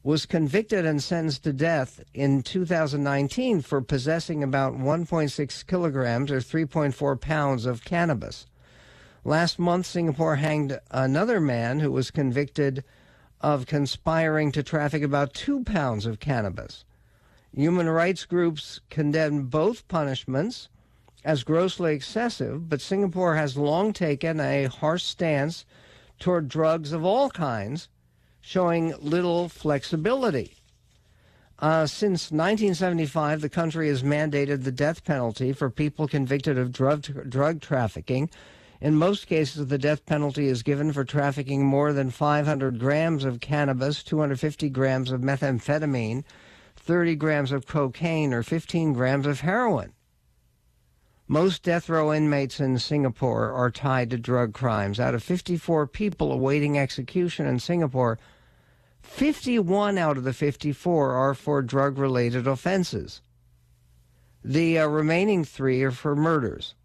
was 0.01 0.25
convicted 0.25 0.83
and 0.83 1.03
sentenced 1.03 1.43
to 1.43 1.53
death 1.53 2.01
in 2.15 2.41
2019 2.41 3.61
for 3.61 3.81
possessing 3.81 4.41
about 4.41 4.73
1.6 4.73 5.67
kilograms 5.67 6.31
or 6.31 6.37
3.4 6.37 7.21
pounds 7.21 7.67
of 7.67 7.85
cannabis. 7.85 8.47
Last 9.23 9.59
month, 9.59 9.85
Singapore 9.85 10.37
hanged 10.37 10.79
another 10.89 11.39
man 11.39 11.81
who 11.81 11.91
was 11.91 12.09
convicted 12.09 12.83
of 13.41 13.67
conspiring 13.67 14.51
to 14.53 14.63
traffic 14.63 15.03
about 15.03 15.35
two 15.35 15.63
pounds 15.63 16.07
of 16.07 16.19
cannabis. 16.19 16.83
Human 17.53 17.89
rights 17.89 18.25
groups 18.25 18.81
condemn 18.89 19.43
both 19.43 19.87
punishments 19.87 20.69
as 21.27 21.43
grossly 21.43 21.93
excessive, 21.93 22.69
but 22.69 22.79
Singapore 22.79 23.35
has 23.35 23.57
long 23.57 23.91
taken 23.91 24.39
a 24.39 24.63
harsh 24.67 25.03
stance 25.03 25.65
toward 26.19 26.47
drugs 26.47 26.93
of 26.93 27.03
all 27.03 27.29
kinds 27.29 27.89
showing 28.39 28.95
little 29.01 29.49
flexibility. 29.49 30.53
Uh, 31.59 31.85
since 31.85 32.31
1975, 32.31 33.41
the 33.41 33.49
country 33.49 33.89
has 33.89 34.03
mandated 34.03 34.63
the 34.63 34.71
death 34.71 35.03
penalty 35.03 35.51
for 35.51 35.69
people 35.69 36.07
convicted 36.07 36.57
of 36.57 36.71
drug, 36.71 37.29
drug 37.29 37.59
trafficking. 37.59 38.29
In 38.79 38.95
most 38.95 39.27
cases, 39.27 39.67
the 39.67 39.77
death 39.77 40.05
penalty 40.05 40.47
is 40.47 40.63
given 40.63 40.93
for 40.93 41.03
trafficking 41.03 41.65
more 41.65 41.91
than 41.91 42.09
500 42.09 42.79
grams 42.79 43.25
of 43.25 43.41
cannabis, 43.41 44.01
250 44.01 44.69
grams 44.69 45.11
of 45.11 45.19
methamphetamine, 45.19 46.23
30 46.77 47.15
grams 47.17 47.51
of 47.51 47.67
cocaine, 47.67 48.33
or 48.33 48.43
15 48.43 48.93
grams 48.93 49.27
of 49.27 49.41
heroin. 49.41 49.91
Most 51.29 51.61
death 51.61 51.89
row 51.89 52.13
inmates 52.13 52.61
in 52.61 52.79
Singapore 52.79 53.51
are 53.51 53.69
tied 53.69 54.09
to 54.11 54.17
drug 54.17 54.53
crimes. 54.53 54.97
Out 54.97 55.13
of 55.13 55.21
54 55.21 55.85
people 55.87 56.31
awaiting 56.31 56.77
execution 56.77 57.45
in 57.45 57.59
Singapore, 57.59 58.17
51 59.01 59.97
out 59.97 60.17
of 60.17 60.23
the 60.23 60.31
54 60.31 61.11
are 61.11 61.33
for 61.33 61.61
drug 61.61 61.97
related 61.97 62.47
offenses. 62.47 63.21
The 64.41 64.79
uh, 64.79 64.87
remaining 64.87 65.43
three 65.43 65.83
are 65.83 65.91
for 65.91 66.15
murders. 66.15 66.75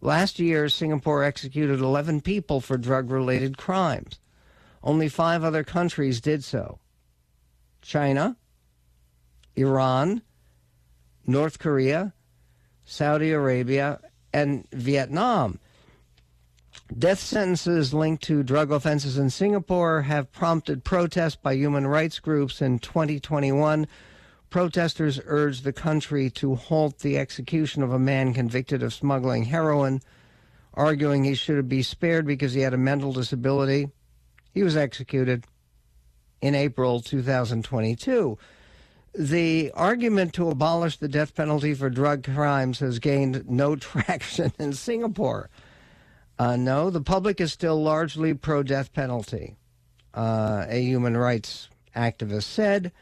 Last 0.00 0.38
year, 0.38 0.70
Singapore 0.70 1.24
executed 1.24 1.80
11 1.80 2.22
people 2.22 2.60
for 2.60 2.78
drug 2.78 3.10
related 3.10 3.58
crimes. 3.58 4.18
Only 4.82 5.08
five 5.10 5.44
other 5.44 5.64
countries 5.64 6.22
did 6.22 6.42
so 6.42 6.78
China, 7.82 8.36
Iran, 9.56 10.22
North 11.26 11.58
Korea, 11.58 12.14
Saudi 12.88 13.32
Arabia, 13.32 14.00
and 14.32 14.66
Vietnam. 14.72 15.60
Death 16.96 17.20
sentences 17.20 17.92
linked 17.92 18.22
to 18.24 18.42
drug 18.42 18.72
offenses 18.72 19.18
in 19.18 19.28
Singapore 19.28 20.02
have 20.02 20.32
prompted 20.32 20.84
protests 20.84 21.36
by 21.36 21.52
human 21.52 21.86
rights 21.86 22.18
groups 22.18 22.62
in 22.62 22.78
2021. 22.78 23.86
Protesters 24.48 25.20
urged 25.26 25.64
the 25.64 25.72
country 25.72 26.30
to 26.30 26.54
halt 26.54 27.00
the 27.00 27.18
execution 27.18 27.82
of 27.82 27.92
a 27.92 27.98
man 27.98 28.32
convicted 28.32 28.82
of 28.82 28.94
smuggling 28.94 29.44
heroin, 29.44 30.00
arguing 30.72 31.24
he 31.24 31.34
should 31.34 31.68
be 31.68 31.82
spared 31.82 32.26
because 32.26 32.54
he 32.54 32.62
had 32.62 32.72
a 32.72 32.78
mental 32.78 33.12
disability. 33.12 33.90
He 34.54 34.62
was 34.62 34.78
executed 34.78 35.44
in 36.40 36.54
April 36.54 37.00
2022. 37.00 38.38
The 39.18 39.72
argument 39.74 40.32
to 40.34 40.48
abolish 40.48 40.98
the 40.98 41.08
death 41.08 41.34
penalty 41.34 41.74
for 41.74 41.90
drug 41.90 42.22
crimes 42.22 42.78
has 42.78 43.00
gained 43.00 43.50
no 43.50 43.74
traction 43.76 44.52
in 44.60 44.72
Singapore. 44.74 45.50
Uh, 46.38 46.54
no, 46.54 46.88
the 46.88 47.00
public 47.00 47.40
is 47.40 47.52
still 47.52 47.82
largely 47.82 48.32
pro 48.32 48.62
death 48.62 48.92
penalty, 48.92 49.56
uh, 50.14 50.66
a 50.68 50.80
human 50.80 51.16
rights 51.16 51.68
activist 51.96 52.44
said, 52.44 52.92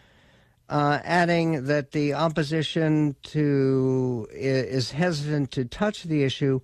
uh, 0.70 1.00
adding 1.04 1.66
that 1.66 1.90
the 1.90 2.14
opposition 2.14 3.14
to 3.24 4.26
is 4.32 4.92
hesitant 4.92 5.50
to 5.50 5.66
touch 5.66 6.04
the 6.04 6.24
issue. 6.24 6.62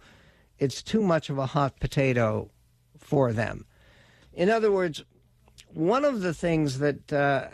It's 0.58 0.82
too 0.82 1.02
much 1.02 1.28
of 1.28 1.36
a 1.36 1.44
hot 1.44 1.78
potato 1.78 2.50
for 2.98 3.34
them. 3.34 3.66
In 4.32 4.48
other 4.48 4.72
words, 4.72 5.04
one 5.74 6.06
of 6.06 6.22
the 6.22 6.32
things 6.32 6.78
that 6.78 7.12
uh, 7.12 7.48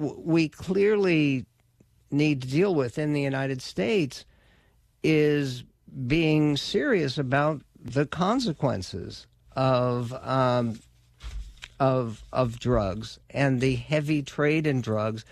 we 0.00 0.48
clearly 0.48 1.44
need 2.10 2.42
to 2.42 2.48
deal 2.48 2.74
with 2.74 2.98
in 2.98 3.12
the 3.12 3.20
United 3.20 3.60
States 3.60 4.24
is 5.02 5.64
being 6.06 6.56
serious 6.56 7.18
about 7.18 7.62
the 7.78 8.06
consequences 8.06 9.26
of 9.52 10.12
um, 10.22 10.78
of 11.78 12.22
of 12.32 12.58
drugs 12.58 13.18
and 13.30 13.60
the 13.60 13.74
heavy 13.76 14.22
trade 14.22 14.66
in 14.66 14.80
drugs 14.80 15.24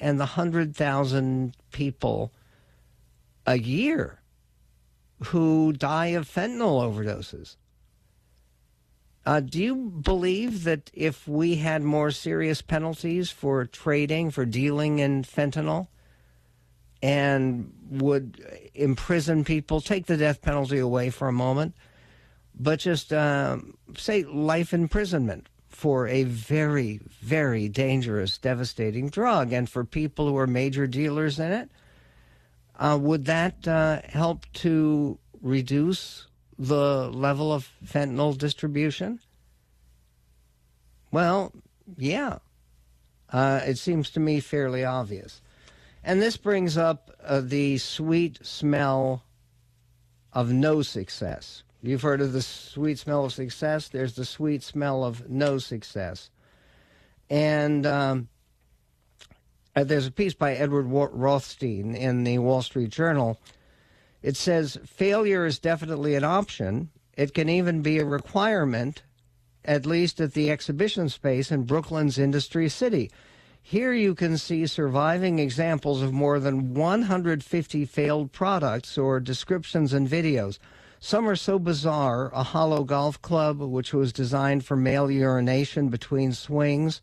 and 0.00 0.18
the 0.18 0.26
hundred 0.26 0.74
thousand 0.74 1.56
people 1.72 2.32
a 3.46 3.58
year 3.58 4.20
who 5.26 5.72
die 5.72 6.06
of 6.06 6.28
fentanyl 6.28 6.82
overdoses. 6.82 7.56
Uh, 9.24 9.40
do 9.40 9.62
you 9.62 9.76
believe 9.76 10.64
that 10.64 10.90
if 10.92 11.28
we 11.28 11.56
had 11.56 11.82
more 11.82 12.10
serious 12.10 12.60
penalties 12.62 13.30
for 13.30 13.64
trading, 13.64 14.30
for 14.30 14.44
dealing 14.44 14.98
in 14.98 15.22
fentanyl, 15.22 15.86
and 17.02 17.72
would 17.90 18.40
imprison 18.74 19.44
people, 19.44 19.80
take 19.80 20.06
the 20.06 20.16
death 20.16 20.42
penalty 20.42 20.78
away 20.78 21.10
for 21.10 21.28
a 21.28 21.32
moment, 21.32 21.74
but 22.58 22.80
just 22.80 23.12
um, 23.12 23.76
say 23.96 24.24
life 24.24 24.74
imprisonment 24.74 25.48
for 25.68 26.06
a 26.08 26.24
very, 26.24 27.00
very 27.20 27.68
dangerous, 27.68 28.38
devastating 28.38 29.08
drug. 29.08 29.52
And 29.52 29.68
for 29.68 29.84
people 29.84 30.28
who 30.28 30.36
are 30.36 30.46
major 30.46 30.86
dealers 30.86 31.38
in 31.38 31.52
it, 31.52 31.70
Uh, 32.74 32.98
would 32.98 33.26
that 33.26 33.68
uh, 33.68 34.00
help 34.08 34.46
to 34.52 35.18
reduce 35.40 36.26
the 36.66 37.10
level 37.10 37.52
of 37.52 37.68
fentanyl 37.84 38.38
distribution? 38.38 39.20
Well, 41.10 41.52
yeah. 41.96 42.38
Uh, 43.30 43.60
it 43.64 43.78
seems 43.78 44.10
to 44.10 44.20
me 44.20 44.40
fairly 44.40 44.84
obvious. 44.84 45.42
And 46.04 46.20
this 46.20 46.36
brings 46.36 46.76
up 46.76 47.10
uh, 47.24 47.40
the 47.40 47.78
sweet 47.78 48.44
smell 48.44 49.24
of 50.32 50.52
no 50.52 50.82
success. 50.82 51.62
You've 51.82 52.02
heard 52.02 52.20
of 52.20 52.32
the 52.32 52.42
sweet 52.42 52.98
smell 52.98 53.24
of 53.24 53.32
success. 53.32 53.88
There's 53.88 54.14
the 54.14 54.24
sweet 54.24 54.62
smell 54.62 55.04
of 55.04 55.28
no 55.28 55.58
success. 55.58 56.30
And 57.28 57.86
um, 57.86 58.28
uh, 59.74 59.84
there's 59.84 60.06
a 60.06 60.12
piece 60.12 60.34
by 60.34 60.54
Edward 60.54 60.84
Rothstein 60.84 61.94
in 61.94 62.24
the 62.24 62.38
Wall 62.38 62.62
Street 62.62 62.90
Journal. 62.90 63.40
It 64.22 64.36
says 64.36 64.78
failure 64.86 65.44
is 65.44 65.58
definitely 65.58 66.14
an 66.14 66.24
option. 66.24 66.90
It 67.16 67.34
can 67.34 67.48
even 67.48 67.82
be 67.82 67.98
a 67.98 68.04
requirement, 68.04 69.02
at 69.64 69.84
least 69.84 70.20
at 70.20 70.34
the 70.34 70.50
exhibition 70.50 71.08
space 71.08 71.50
in 71.50 71.64
Brooklyn's 71.64 72.18
Industry 72.18 72.68
City. 72.68 73.10
Here 73.60 73.92
you 73.92 74.14
can 74.14 74.38
see 74.38 74.66
surviving 74.66 75.38
examples 75.38 76.02
of 76.02 76.12
more 76.12 76.40
than 76.40 76.74
150 76.74 77.84
failed 77.84 78.32
products 78.32 78.96
or 78.96 79.20
descriptions 79.20 79.92
and 79.92 80.08
videos. 80.08 80.58
Some 80.98 81.28
are 81.28 81.36
so 81.36 81.58
bizarre 81.58 82.30
a 82.32 82.44
hollow 82.44 82.84
golf 82.84 83.20
club, 83.22 83.60
which 83.60 83.92
was 83.92 84.12
designed 84.12 84.64
for 84.64 84.76
male 84.76 85.10
urination 85.10 85.88
between 85.88 86.32
swings, 86.32 87.02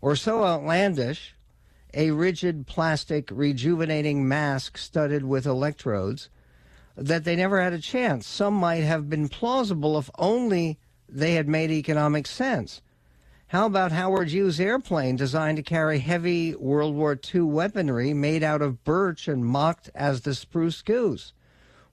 or 0.00 0.16
so 0.16 0.44
outlandish 0.44 1.34
a 1.96 2.10
rigid 2.10 2.66
plastic 2.66 3.28
rejuvenating 3.30 4.26
mask 4.26 4.76
studded 4.78 5.24
with 5.24 5.46
electrodes 5.46 6.28
that 6.96 7.24
they 7.24 7.36
never 7.36 7.60
had 7.60 7.72
a 7.72 7.78
chance. 7.78 8.26
Some 8.26 8.54
might 8.54 8.84
have 8.84 9.10
been 9.10 9.28
plausible 9.28 9.98
if 9.98 10.10
only 10.18 10.78
they 11.08 11.34
had 11.34 11.48
made 11.48 11.70
economic 11.70 12.26
sense. 12.26 12.82
How 13.48 13.66
about 13.66 13.92
Howard 13.92 14.30
Hughes' 14.30 14.58
airplane 14.58 15.16
designed 15.16 15.58
to 15.58 15.62
carry 15.62 15.98
heavy 15.98 16.54
World 16.54 16.94
War 16.94 17.18
II 17.34 17.42
weaponry 17.42 18.12
made 18.12 18.42
out 18.42 18.62
of 18.62 18.82
birch 18.84 19.28
and 19.28 19.44
mocked 19.44 19.90
as 19.94 20.22
the 20.22 20.34
spruce 20.34 20.82
goose? 20.82 21.32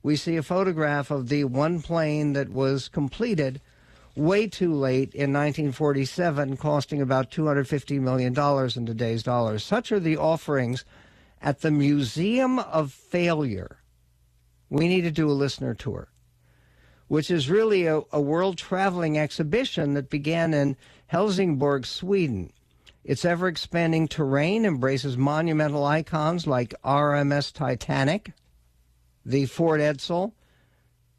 We 0.02 0.16
see 0.16 0.38
a 0.38 0.44
photograph 0.44 1.12
of 1.12 1.30
the 1.30 1.44
one 1.44 1.82
plane 1.82 2.34
that 2.34 2.50
was 2.50 2.88
completed 2.88 3.62
way 4.16 4.48
too 4.48 4.74
late 4.74 5.14
in 5.14 5.32
1947, 5.34 6.58
costing 6.58 7.02
about 7.02 7.32
$250 7.32 8.00
million 8.00 8.34
in 8.76 8.86
today's 8.86 9.24
dollars. 9.24 9.64
Such 9.64 9.92
are 9.92 10.00
the 10.00 10.18
offerings 10.18 10.86
at 11.42 11.62
the 11.62 11.72
Museum 11.72 12.60
of 12.60 12.92
Failure. 12.92 13.78
We 14.70 14.88
need 14.88 15.02
to 15.02 15.12
do 15.12 15.30
a 15.30 15.34
listener 15.34 15.74
tour, 15.74 16.10
which 17.08 17.32
is 17.32 17.50
really 17.50 17.86
a, 17.88 18.02
a 18.12 18.22
world 18.22 18.58
traveling 18.58 19.18
exhibition 19.18 19.94
that 19.96 20.10
began 20.10 20.54
in 20.54 20.78
Helsingborg, 21.08 21.86
Sweden. 21.86 22.52
Its 23.04 23.26
ever 23.26 23.48
expanding 23.48 24.08
terrain 24.08 24.64
embraces 24.64 25.18
monumental 25.18 25.84
icons 25.84 26.46
like 26.46 26.76
RMS 26.86 27.52
Titanic, 27.52 28.32
the 29.26 29.46
Ford 29.48 29.82
Edsel, 29.82 30.34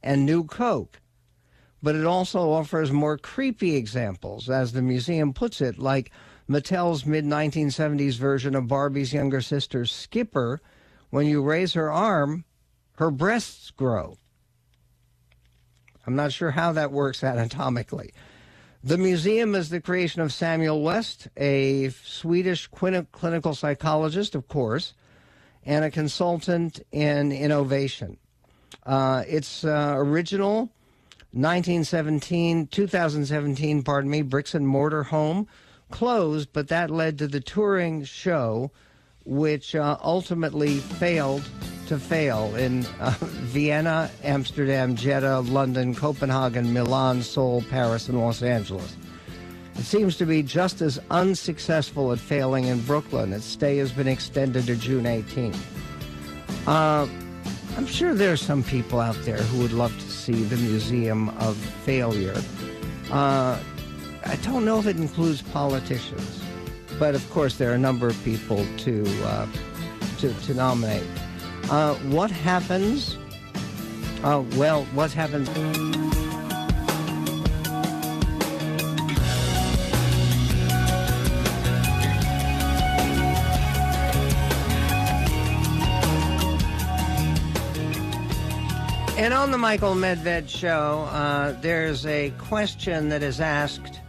and 0.03 0.25
New 0.25 0.45
Coke. 0.45 1.02
But 1.83 1.97
it 1.97 2.05
also 2.05 2.53
offers 2.53 2.93
more 2.93 3.19
creepy 3.19 3.75
examples, 3.75 4.49
as 4.49 4.73
the 4.73 4.83
museum 4.83 5.33
puts 5.33 5.61
it, 5.61 5.79
like 5.79 6.13
Mattel's 6.49 7.05
mid 7.05 7.25
1970s 7.25 8.17
version 8.17 8.55
of 8.55 8.69
Barbie's 8.69 9.13
younger 9.13 9.41
sister, 9.41 9.85
Skipper. 9.85 10.61
When 11.11 11.27
you 11.27 11.43
raise 11.43 11.75
her 11.75 11.91
arm, 11.91 12.45
her 12.97 13.11
breasts 13.11 13.71
grow. 13.71 14.17
I'm 16.07 16.17
not 16.17 16.33
sure 16.33 16.53
how 16.53 16.73
that 16.73 16.93
works 16.93 17.23
anatomically. 17.23 18.13
The 18.85 18.99
museum 18.99 19.55
is 19.55 19.69
the 19.69 19.81
creation 19.81 20.23
of 20.23 20.33
Samuel 20.33 20.83
West, 20.83 21.29
a 21.37 21.91
Swedish 21.91 22.67
clinical 22.67 23.55
psychologist, 23.55 24.35
of 24.35 24.49
course, 24.49 24.95
and 25.65 25.85
a 25.85 25.91
consultant 25.91 26.81
in 26.91 27.31
innovation. 27.31 28.17
Uh, 28.85 29.23
its 29.29 29.65
uh, 29.65 29.95
original 29.97 30.73
1917, 31.33 32.67
2017, 32.67 33.83
pardon 33.83 34.11
me, 34.11 34.23
bricks 34.23 34.55
and 34.55 34.67
mortar 34.67 35.05
home 35.05 35.49
closed, 35.93 36.49
but 36.53 36.69
that 36.69 36.91
led 36.91 37.19
to 37.19 37.29
the 37.29 37.41
touring 37.41 38.03
show, 38.03 38.73
which 39.25 39.77
uh, 39.77 39.97
ultimately 40.03 40.79
failed 40.79 41.43
to 41.87 41.99
fail 41.99 42.55
in 42.57 42.85
uh, 42.99 43.11
Vienna, 43.21 44.11
Amsterdam, 44.25 44.97
Jeddah, 44.97 45.41
London, 45.41 45.95
Copenhagen, 45.95 46.73
Milan, 46.73 47.23
Seoul, 47.23 47.63
Paris, 47.71 48.09
and 48.09 48.19
Los 48.19 48.43
Angeles. 48.43 48.97
It 49.77 49.85
seems 49.85 50.17
to 50.19 50.27
be 50.27 50.43
just 50.43 50.83
as 50.83 51.01
unsuccessful 51.11 52.13
at 52.13 52.19
failing 52.19 52.65
in 52.65 52.81
Brooklyn. 52.83 53.33
Its 53.33 53.45
stay 53.45 53.79
has 53.79 53.93
been 53.93 54.09
extended 54.09 54.67
to 54.67 54.77
June 54.77 55.07
18. 55.07 55.55
Uh, 56.67 57.07
I'm 57.77 57.87
sure 57.87 58.15
there 58.15 58.33
are 58.33 58.37
some 58.37 58.63
people 58.63 59.01
out 59.01 59.17
there 59.23 59.39
who 59.39 59.63
would 59.63 59.73
love 59.73 59.99
to 59.99 60.12
see 60.23 60.45
the 60.45 60.57
Museum 60.57 61.31
of 61.41 61.57
Failure. 61.85 62.41
Uh, 63.11 63.59
I 64.25 64.37
don't 64.37 64.65
know 64.65 64.79
if 64.79 64.87
it 64.87 64.97
includes 64.97 65.43
politicians, 65.43 66.41
but 66.97 67.17
of 67.17 67.29
course 67.31 67.57
there 67.57 67.73
are 67.73 67.75
a 67.75 67.85
number 67.89 68.07
of 68.07 68.17
people 68.23 68.65
to 68.79 69.05
uh, 69.25 69.47
to, 70.21 70.33
to 70.33 70.55
nominate. 70.55 71.03
Uh, 71.69 71.95
what 72.17 72.31
happens? 72.31 73.17
Uh, 74.23 74.45
well, 74.55 74.85
what 74.95 75.11
happens? 75.11 75.49
And 89.33 89.39
on 89.39 89.51
the 89.51 89.57
Michael 89.57 89.95
Medved 89.95 90.51
show, 90.51 91.09
uh, 91.11 91.53
there's 91.63 92.05
a 92.05 92.35
question 92.37 93.09
that 93.09 93.23
is 93.23 93.41
asked 93.41 94.01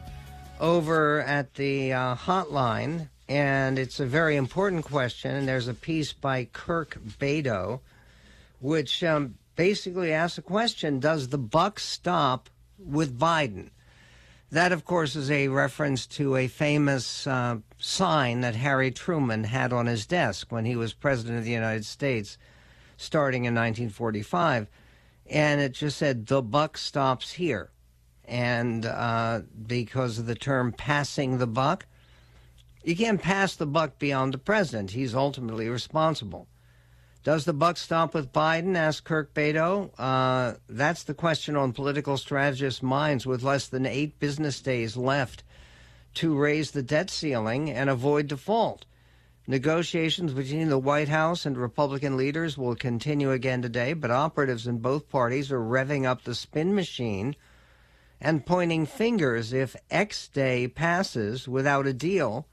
over 0.59 1.21
at 1.21 1.53
the 1.53 1.93
uh, 1.93 2.15
hotline 2.15 3.07
and 3.29 3.79
it's 3.79 4.01
a 4.01 4.05
very 4.05 4.35
important 4.35 4.83
question. 4.83 5.33
And 5.33 5.47
there's 5.47 5.69
a 5.69 5.73
piece 5.73 6.11
by 6.11 6.49
Kirk 6.51 6.97
Bado, 7.21 7.79
which 8.59 9.01
um, 9.01 9.35
basically 9.55 10.11
asks 10.11 10.35
the 10.35 10.41
question: 10.41 10.99
Does 10.99 11.29
the 11.29 11.37
buck 11.37 11.79
stop 11.79 12.49
with 12.77 13.17
Biden? 13.17 13.69
That, 14.51 14.73
of 14.73 14.83
course, 14.83 15.15
is 15.15 15.31
a 15.31 15.47
reference 15.47 16.05
to 16.07 16.35
a 16.35 16.49
famous 16.49 17.25
uh, 17.25 17.59
sign 17.77 18.41
that 18.41 18.55
Harry 18.55 18.91
Truman 18.91 19.45
had 19.45 19.71
on 19.71 19.85
his 19.85 20.05
desk 20.05 20.51
when 20.51 20.65
he 20.65 20.75
was 20.75 20.91
president 20.91 21.37
of 21.37 21.45
the 21.45 21.51
United 21.51 21.85
States, 21.85 22.37
starting 22.97 23.45
in 23.45 23.55
1945, 23.55 24.67
and 25.29 25.61
it 25.61 25.73
just 25.73 25.97
said 25.97 26.27
"The 26.27 26.41
buck 26.41 26.77
stops 26.77 27.33
here." 27.33 27.71
And 28.25 28.85
uh, 28.85 29.41
because 29.67 30.19
of 30.19 30.25
the 30.25 30.35
term 30.35 30.71
"passing 30.71 31.37
the 31.37 31.47
buck," 31.47 31.85
You 32.83 32.97
can't 32.97 33.21
pass 33.21 33.55
the 33.55 33.65
buck 33.65 33.97
beyond 33.97 34.33
the 34.33 34.37
president. 34.37 34.91
He's 34.91 35.15
ultimately 35.15 35.69
responsible. 35.69 36.47
Does 37.23 37.45
the 37.45 37.53
buck 37.53 37.77
stop 37.77 38.13
with 38.13 38.33
Biden? 38.33 38.75
asked 38.75 39.05
Kirk 39.05 39.33
Bado. 39.33 39.91
Uh, 39.97 40.55
that's 40.67 41.03
the 41.03 41.13
question 41.13 41.55
on 41.55 41.71
political 41.71 42.17
strategists' 42.17 42.83
minds 42.83 43.25
with 43.25 43.41
less 43.41 43.67
than 43.67 43.85
eight 43.85 44.19
business 44.19 44.59
days 44.59 44.97
left 44.97 45.43
to 46.15 46.37
raise 46.37 46.71
the 46.71 46.83
debt 46.83 47.09
ceiling 47.09 47.69
and 47.69 47.89
avoid 47.89 48.27
default. 48.27 48.85
Negotiations 49.45 50.33
between 50.33 50.69
the 50.69 50.77
White 50.77 51.09
House 51.09 51.45
and 51.45 51.57
Republican 51.57 52.15
leaders 52.15 52.57
will 52.57 52.75
continue 52.75 53.31
again 53.31 53.61
today, 53.61 53.91
but 53.91 54.09
operatives 54.09 54.67
in 54.67 54.77
both 54.77 55.09
parties 55.09 55.51
are 55.51 55.59
revving 55.59 56.05
up 56.05 56.23
the 56.23 56.33
spin 56.33 56.73
machine 56.73 57.35
and 58.21 58.45
pointing 58.45 58.85
fingers 58.85 59.51
if 59.51 59.75
X 59.91 60.29
day 60.29 60.69
passes 60.69 61.45
without 61.45 61.85
a 61.85 61.93
deal 61.93 62.47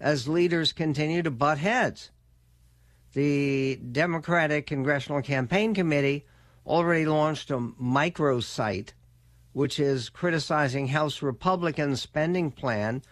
as 0.00 0.26
leaders 0.26 0.72
continue 0.72 1.22
to 1.22 1.30
butt 1.30 1.58
heads. 1.58 2.10
The 3.12 3.76
Democratic 3.76 4.66
Congressional 4.66 5.20
Campaign 5.20 5.74
Committee 5.74 6.24
already 6.66 7.04
launched 7.04 7.50
a 7.50 7.58
microsite 7.58 8.94
which 9.52 9.78
is 9.78 10.08
criticizing 10.08 10.88
House 10.88 11.20
Republicans' 11.20 12.00
spending 12.00 12.50
plan 12.50 13.02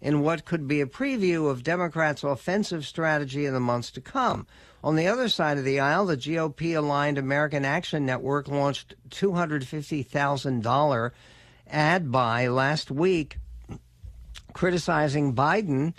in 0.00 0.20
what 0.20 0.44
could 0.44 0.66
be 0.66 0.80
a 0.80 0.86
preview 0.86 1.50
of 1.50 1.62
Democrats' 1.62 2.24
offensive 2.24 2.86
strategy 2.86 3.46
in 3.46 3.54
the 3.54 3.60
months 3.60 3.90
to 3.90 4.00
come. 4.00 4.46
On 4.82 4.96
the 4.96 5.06
other 5.06 5.28
side 5.28 5.58
of 5.58 5.64
the 5.64 5.80
aisle, 5.80 6.06
the 6.06 6.16
GOP 6.16 6.76
aligned 6.76 7.18
American 7.18 7.64
Action 7.64 8.06
Network 8.06 8.48
launched 8.48 8.94
$250,000 9.10 11.10
ad 11.68 12.10
buy 12.10 12.48
last 12.48 12.90
week 12.90 13.36
criticizing 14.52 15.34
Biden 15.34 15.94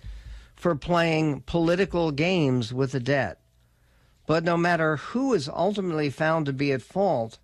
for 0.55 0.75
playing 0.75 1.41
political 1.41 2.11
games 2.11 2.73
with 2.73 2.91
the 2.91 2.99
debt. 2.99 3.39
But 4.27 4.43
no 4.43 4.57
matter 4.57 4.97
who 4.97 5.33
is 5.33 5.49
ultimately 5.49 6.09
found 6.09 6.45
to 6.45 6.53
be 6.53 6.71
at 6.71 6.81
fault, 6.81 7.39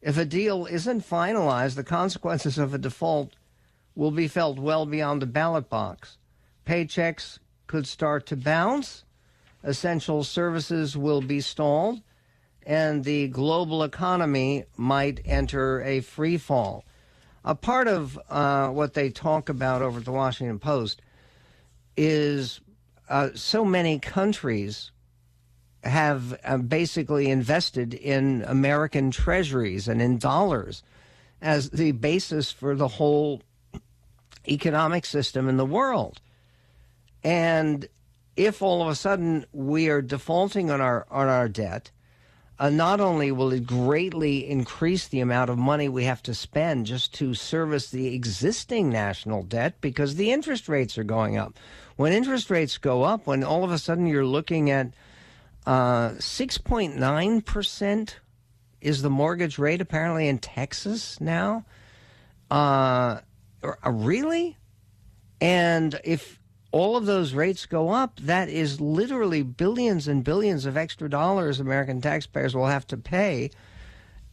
if 0.00 0.16
a 0.16 0.24
deal 0.24 0.66
isn't 0.66 1.08
finalized, 1.08 1.74
the 1.74 1.84
consequences 1.84 2.58
of 2.58 2.74
a 2.74 2.78
default 2.78 3.34
will 3.94 4.10
be 4.10 4.28
felt 4.28 4.58
well 4.58 4.86
beyond 4.86 5.22
the 5.22 5.26
ballot 5.26 5.68
box. 5.68 6.18
Paychecks 6.66 7.38
could 7.66 7.86
start 7.86 8.26
to 8.26 8.36
bounce, 8.36 9.04
essential 9.62 10.24
services 10.24 10.96
will 10.96 11.20
be 11.20 11.40
stalled, 11.40 12.00
and 12.64 13.04
the 13.04 13.28
global 13.28 13.82
economy 13.82 14.64
might 14.76 15.20
enter 15.24 15.82
a 15.82 16.00
free 16.00 16.36
fall. 16.36 16.84
A 17.44 17.54
part 17.54 17.88
of 17.88 18.18
uh, 18.30 18.68
what 18.68 18.94
they 18.94 19.10
talk 19.10 19.48
about 19.48 19.82
over 19.82 19.98
at 19.98 20.04
the 20.04 20.12
Washington 20.12 20.58
Post 20.58 21.02
is 21.96 22.60
uh, 23.08 23.30
so 23.34 23.64
many 23.64 23.98
countries 23.98 24.92
have 25.82 26.38
uh, 26.44 26.56
basically 26.58 27.28
invested 27.28 27.94
in 27.94 28.44
American 28.46 29.10
treasuries 29.10 29.88
and 29.88 30.00
in 30.00 30.18
dollars 30.18 30.84
as 31.40 31.70
the 31.70 31.90
basis 31.90 32.52
for 32.52 32.76
the 32.76 32.86
whole 32.86 33.42
economic 34.48 35.04
system 35.04 35.48
in 35.48 35.56
the 35.56 35.66
world. 35.66 36.20
And 37.24 37.88
if 38.36 38.62
all 38.62 38.82
of 38.82 38.88
a 38.88 38.94
sudden 38.94 39.44
we 39.52 39.88
are 39.88 40.02
defaulting 40.02 40.70
on 40.70 40.80
our 40.80 41.06
on 41.10 41.28
our 41.28 41.48
debt, 41.48 41.90
uh, 42.58 42.70
not 42.70 43.00
only 43.00 43.32
will 43.32 43.52
it 43.52 43.66
greatly 43.66 44.48
increase 44.48 45.08
the 45.08 45.20
amount 45.20 45.50
of 45.50 45.58
money 45.58 45.88
we 45.88 46.04
have 46.04 46.22
to 46.22 46.34
spend 46.34 46.86
just 46.86 47.12
to 47.14 47.34
service 47.34 47.90
the 47.90 48.14
existing 48.14 48.88
national 48.88 49.42
debt 49.42 49.74
because 49.80 50.14
the 50.14 50.30
interest 50.30 50.68
rates 50.68 50.96
are 50.96 51.04
going 51.04 51.36
up. 51.36 51.58
When 51.96 52.12
interest 52.12 52.50
rates 52.50 52.78
go 52.78 53.02
up, 53.02 53.26
when 53.26 53.44
all 53.44 53.64
of 53.64 53.72
a 53.72 53.78
sudden 53.78 54.06
you're 54.06 54.24
looking 54.24 54.70
at 54.70 54.92
uh, 55.66 56.10
6.9% 56.10 58.14
is 58.80 59.02
the 59.02 59.10
mortgage 59.10 59.58
rate 59.58 59.80
apparently 59.80 60.28
in 60.28 60.38
Texas 60.38 61.20
now. 61.20 61.64
Uh, 62.50 63.20
really? 63.84 64.56
And 65.40 66.00
if 66.04 66.38
all 66.72 66.96
of 66.96 67.06
those 67.06 67.34
rates 67.34 67.66
go 67.66 67.90
up, 67.90 68.18
that 68.20 68.48
is 68.48 68.80
literally 68.80 69.42
billions 69.42 70.08
and 70.08 70.24
billions 70.24 70.66
of 70.66 70.76
extra 70.76 71.08
dollars 71.08 71.60
American 71.60 72.00
taxpayers 72.00 72.54
will 72.54 72.66
have 72.66 72.86
to 72.88 72.96
pay 72.96 73.50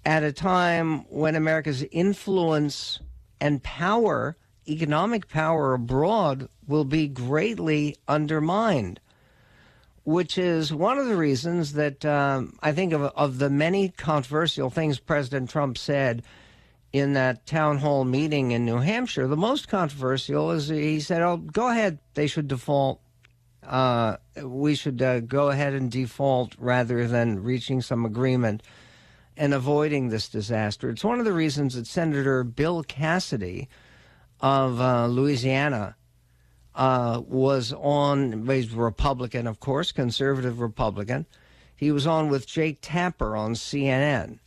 at 0.06 0.24
a 0.24 0.32
time 0.32 1.00
when 1.10 1.36
America's 1.36 1.84
influence 1.92 3.00
and 3.42 3.62
power, 3.62 4.38
economic 4.68 5.28
power 5.28 5.74
abroad, 5.74 6.48
will 6.68 6.86
be 6.86 7.08
greatly 7.08 7.96
undermined. 8.08 9.00
Which 10.06 10.38
is 10.38 10.74
one 10.74 10.98
of 10.98 11.08
the 11.08 11.18
reasons 11.18 11.74
that 11.74 12.04
um, 12.06 12.58
I 12.64 12.72
think 12.72 12.94
of, 12.94 13.02
of 13.02 13.38
the 13.38 13.50
many 13.50 13.90
controversial 13.90 14.70
things 14.70 15.00
President 15.00 15.50
Trump 15.50 15.78
said 15.78 16.24
in 16.92 17.14
that 17.14 17.46
town 17.46 17.78
hall 17.78 18.04
meeting 18.04 18.52
in 18.52 18.66
New 18.66 18.78
Hampshire, 18.78 19.28
the 19.28 19.38
most 19.38 19.68
controversial 19.68 20.52
is 20.52 20.70
he 20.70 21.00
said, 21.00 21.22
"Oh, 21.22 21.38
go 21.38 21.70
ahead. 21.70 22.00
They 22.16 22.28
should 22.28 22.48
default. 22.48 23.02
Uh, 23.64 24.18
we 24.42 24.74
should 24.74 25.02
uh, 25.02 25.20
go 25.20 25.50
ahead 25.50 25.74
and 25.74 25.92
default 25.92 26.56
rather 26.58 27.08
than 27.08 27.44
reaching 27.44 27.82
some 27.82 28.06
agreement 28.06 28.64
and 29.38 29.54
avoiding 29.54 30.10
this 30.10 30.30
disaster." 30.30 30.90
It's 30.90 31.04
one 31.04 31.20
of 31.20 31.26
the 31.26 31.34
reasons 31.34 31.76
that 31.76 31.86
Senator 31.86 32.44
Bill 32.44 32.84
Cassidy 32.84 33.70
of 34.42 34.82
uh, 34.82 35.06
Louisiana 35.08 35.96
uh, 36.74 37.22
was 37.28 37.72
on. 37.74 38.48
He's 38.48 38.72
Republican, 38.72 39.46
of 39.46 39.60
course, 39.60 39.92
conservative 39.92 40.60
Republican. 40.60 41.28
He 41.76 41.92
was 41.92 42.08
on 42.08 42.30
with 42.30 42.48
Jake 42.48 42.80
Tapper 42.82 43.36
on 43.38 43.54
CNN 43.54 44.40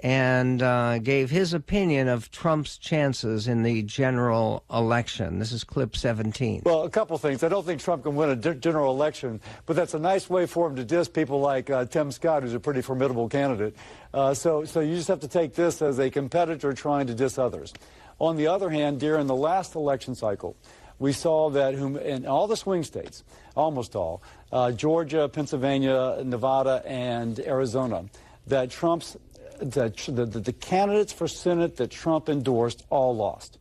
and 0.00 0.62
uh, 0.62 0.98
gave 0.98 1.30
his 1.30 1.54
opinion 1.54 2.06
of 2.08 2.30
Trump's 2.30 2.78
chances 2.78 3.48
in 3.48 3.64
the 3.64 3.82
general 3.82 4.62
election. 4.72 5.38
This 5.40 5.50
is 5.50 5.64
clip 5.64 5.96
17. 5.96 6.62
Well, 6.64 6.84
a 6.84 6.90
couple 6.90 7.18
things. 7.18 7.42
I 7.42 7.48
don't 7.48 7.66
think 7.66 7.80
Trump 7.80 8.04
can 8.04 8.14
win 8.14 8.30
a 8.30 8.54
general 8.54 8.92
election, 8.92 9.40
but 9.66 9.74
that's 9.74 9.94
a 9.94 9.98
nice 9.98 10.30
way 10.30 10.46
for 10.46 10.68
him 10.68 10.76
to 10.76 10.84
diss 10.84 11.08
people 11.08 11.40
like 11.40 11.68
uh, 11.68 11.84
Tim 11.86 12.12
Scott, 12.12 12.44
who's 12.44 12.54
a 12.54 12.60
pretty 12.60 12.80
formidable 12.80 13.28
candidate. 13.28 13.74
Uh, 14.14 14.34
so, 14.34 14.64
so 14.64 14.80
you 14.80 14.94
just 14.94 15.08
have 15.08 15.20
to 15.20 15.28
take 15.28 15.54
this 15.54 15.82
as 15.82 15.98
a 15.98 16.10
competitor 16.10 16.72
trying 16.72 17.08
to 17.08 17.14
diss 17.14 17.36
others. 17.36 17.74
On 18.20 18.36
the 18.36 18.46
other 18.46 18.70
hand, 18.70 19.00
during 19.00 19.26
the 19.26 19.36
last 19.36 19.74
election 19.74 20.14
cycle, 20.14 20.56
we 20.98 21.12
saw 21.12 21.50
that 21.50 21.74
in 21.74 22.26
all 22.26 22.46
the 22.46 22.56
swing 22.56 22.82
states, 22.82 23.22
almost 23.56 23.94
all, 23.94 24.22
uh, 24.52 24.72
Georgia, 24.72 25.28
Pennsylvania, 25.28 26.20
Nevada, 26.24 26.82
and 26.84 27.38
Arizona, 27.40 28.04
that 28.48 28.70
Trump's 28.70 29.16
the, 29.58 29.92
the, 30.08 30.26
the 30.40 30.52
candidates 30.52 31.12
for 31.12 31.28
Senate 31.28 31.76
that 31.76 31.90
Trump 31.90 32.28
endorsed 32.28 32.84
all 32.90 33.14
lost. 33.14 33.58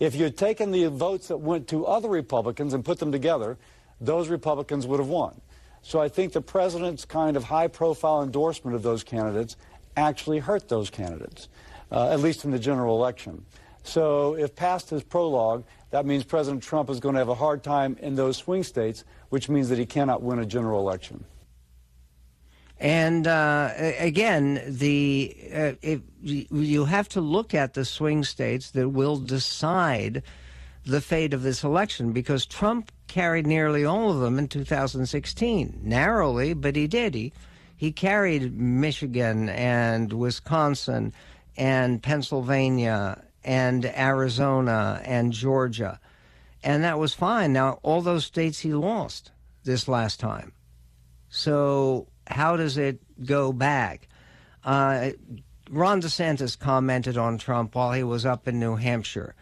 If 0.00 0.14
you 0.14 0.24
had 0.24 0.36
taken 0.36 0.70
the 0.70 0.86
votes 0.86 1.28
that 1.28 1.38
went 1.38 1.68
to 1.68 1.86
other 1.86 2.08
Republicans 2.08 2.74
and 2.74 2.84
put 2.84 2.98
them 2.98 3.12
together, 3.12 3.56
those 4.00 4.28
Republicans 4.28 4.86
would 4.86 5.00
have 5.00 5.08
won. 5.08 5.40
So 5.82 6.00
I 6.00 6.08
think 6.08 6.32
the 6.32 6.40
president's 6.40 7.04
kind 7.04 7.36
of 7.36 7.44
high 7.44 7.68
profile 7.68 8.22
endorsement 8.22 8.74
of 8.74 8.82
those 8.82 9.04
candidates 9.04 9.56
actually 9.96 10.38
hurt 10.38 10.68
those 10.68 10.90
candidates, 10.90 11.48
uh, 11.92 12.10
at 12.10 12.20
least 12.20 12.44
in 12.44 12.50
the 12.50 12.58
general 12.58 12.96
election. 12.96 13.44
So 13.82 14.34
if 14.34 14.56
past 14.56 14.90
his 14.90 15.04
prologue, 15.04 15.64
that 15.90 16.06
means 16.06 16.24
President 16.24 16.62
Trump 16.62 16.88
is 16.90 17.00
going 17.00 17.14
to 17.14 17.18
have 17.18 17.28
a 17.28 17.34
hard 17.34 17.62
time 17.62 17.96
in 18.00 18.16
those 18.16 18.38
swing 18.38 18.64
states, 18.64 19.04
which 19.28 19.48
means 19.48 19.68
that 19.68 19.78
he 19.78 19.86
cannot 19.86 20.22
win 20.22 20.38
a 20.38 20.46
general 20.46 20.80
election. 20.80 21.24
And 22.78 23.26
uh, 23.26 23.72
again, 23.76 24.60
the 24.66 25.36
uh, 25.54 25.72
if 25.80 26.00
you 26.22 26.86
have 26.86 27.08
to 27.10 27.20
look 27.20 27.54
at 27.54 27.74
the 27.74 27.84
swing 27.84 28.24
states 28.24 28.72
that 28.72 28.88
will 28.88 29.16
decide 29.16 30.22
the 30.84 31.00
fate 31.00 31.32
of 31.32 31.42
this 31.42 31.64
election 31.64 32.12
because 32.12 32.44
Trump 32.46 32.90
carried 33.06 33.46
nearly 33.46 33.84
all 33.84 34.10
of 34.10 34.20
them 34.20 34.38
in 34.38 34.48
2016, 34.48 35.80
narrowly, 35.82 36.52
but 36.52 36.76
he 36.76 36.86
did. 36.86 37.14
He 37.14 37.32
he 37.76 37.92
carried 37.92 38.58
Michigan 38.58 39.48
and 39.48 40.12
Wisconsin 40.12 41.12
and 41.56 42.02
Pennsylvania 42.02 43.22
and 43.44 43.84
Arizona 43.84 45.00
and 45.04 45.32
Georgia, 45.32 46.00
and 46.62 46.82
that 46.82 46.98
was 46.98 47.14
fine. 47.14 47.52
Now 47.52 47.78
all 47.82 48.02
those 48.02 48.24
states 48.24 48.60
he 48.60 48.74
lost 48.74 49.30
this 49.64 49.86
last 49.86 50.18
time, 50.18 50.52
so 51.28 52.08
how 52.26 52.56
does 52.56 52.78
it 52.78 53.00
go 53.24 53.52
back? 53.52 54.08
Uh, 54.64 55.10
Ron 55.70 56.00
DeSantis 56.00 56.58
commented 56.58 57.16
on 57.16 57.38
Trump 57.38 57.74
while 57.74 57.92
he 57.92 58.02
was 58.02 58.26
up 58.26 58.46
in 58.48 58.60
New 58.60 58.76
Hampshire. 58.76 59.34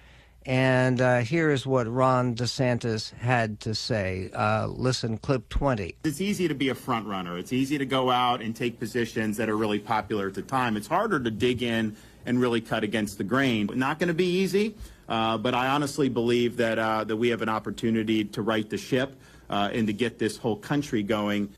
And 0.45 1.01
uh, 1.01 1.18
here 1.18 1.51
is 1.51 1.66
what 1.66 1.87
Ron 1.87 2.35
DeSantis 2.35 3.12
had 3.14 3.61
to 3.61 3.75
say. 3.75 4.31
Uh, 4.35 4.66
listen, 4.66 5.18
clip 5.18 5.49
20. 5.49 5.97
It's 6.05 6.21
easy 6.21 6.49
to 6.49 6.55
be 6.55 6.68
a 6.68 6.75
front 6.75 7.07
runner. 7.07 7.38
It's 7.38 7.53
easy 7.53 7.79
to 7.79 7.87
go 7.87 8.11
out 8.11 8.42
and 8.42 8.55
take 8.55 8.81
positions 8.81 9.37
that 9.37 9.49
are 9.49 9.57
really 9.57 9.79
popular 9.79 10.27
at 10.27 10.35
the 10.35 10.42
time. 10.42 10.77
It's 10.77 10.88
harder 10.88 11.21
to 11.21 11.31
dig 11.31 11.62
in 11.62 11.97
and 12.27 12.40
really 12.40 12.61
cut 12.61 12.83
against 12.83 13.18
the 13.18 13.25
grain. 13.25 13.71
Not 13.75 14.01
going 14.01 14.09
to 14.09 14.14
be 14.14 14.27
easy, 14.27 14.75
uh, 15.09 15.38
but 15.38 15.55
I 15.55 15.68
honestly 15.68 16.09
believe 16.09 16.57
that 16.57 16.79
uh, 16.79 17.05
that 17.05 17.16
we 17.16 17.29
have 17.29 17.42
an 17.42 17.49
opportunity 17.49 18.25
to 18.25 18.42
right 18.42 18.68
the 18.68 18.79
ship 18.79 19.16
uh, 19.49 19.71
and 19.73 19.87
to 19.87 19.92
get 19.92 20.18
this 20.18 20.37
whole 20.37 20.57
country 20.57 21.03
going. 21.03 21.55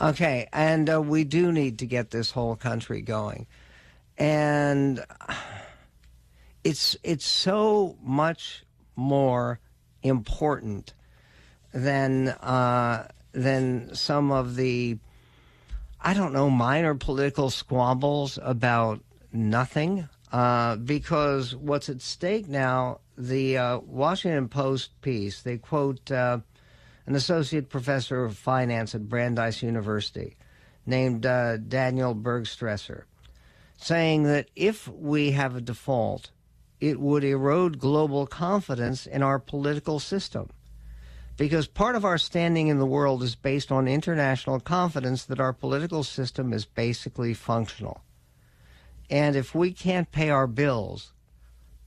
Okay, 0.00 0.48
and 0.52 0.88
uh, 0.88 1.02
we 1.02 1.24
do 1.24 1.50
need 1.50 1.80
to 1.80 1.86
get 1.86 2.10
this 2.10 2.30
whole 2.30 2.54
country 2.54 3.02
going, 3.02 3.48
and 4.16 5.04
it's 6.62 6.96
it's 7.02 7.26
so 7.26 7.96
much 8.00 8.64
more 8.94 9.58
important 10.04 10.94
than 11.74 12.28
uh, 12.28 13.08
than 13.32 13.92
some 13.92 14.30
of 14.30 14.54
the 14.54 14.98
I 16.00 16.14
don't 16.14 16.32
know 16.32 16.48
minor 16.48 16.94
political 16.94 17.50
squabbles 17.50 18.38
about 18.40 19.00
nothing. 19.32 20.08
Uh, 20.30 20.76
because 20.76 21.56
what's 21.56 21.88
at 21.88 22.02
stake 22.02 22.46
now, 22.46 23.00
the 23.16 23.56
uh, 23.56 23.78
Washington 23.78 24.46
Post 24.46 24.90
piece, 25.00 25.40
they 25.40 25.56
quote 25.56 26.10
uh, 26.10 26.38
an 27.08 27.14
associate 27.14 27.70
professor 27.70 28.22
of 28.22 28.36
finance 28.36 28.94
at 28.94 29.08
Brandeis 29.08 29.62
University 29.62 30.36
named 30.84 31.24
uh, 31.24 31.56
Daniel 31.56 32.14
Bergstresser, 32.14 33.04
saying 33.78 34.24
that 34.24 34.50
if 34.54 34.86
we 34.88 35.30
have 35.30 35.56
a 35.56 35.62
default, 35.62 36.30
it 36.80 37.00
would 37.00 37.24
erode 37.24 37.78
global 37.78 38.26
confidence 38.26 39.06
in 39.06 39.22
our 39.22 39.38
political 39.38 39.98
system. 39.98 40.50
Because 41.38 41.66
part 41.66 41.96
of 41.96 42.04
our 42.04 42.18
standing 42.18 42.68
in 42.68 42.78
the 42.78 42.84
world 42.84 43.22
is 43.22 43.36
based 43.36 43.72
on 43.72 43.88
international 43.88 44.60
confidence 44.60 45.24
that 45.24 45.40
our 45.40 45.54
political 45.54 46.04
system 46.04 46.52
is 46.52 46.66
basically 46.66 47.32
functional. 47.32 48.02
And 49.08 49.34
if 49.34 49.54
we 49.54 49.72
can't 49.72 50.12
pay 50.12 50.28
our 50.28 50.46
bills, 50.46 51.14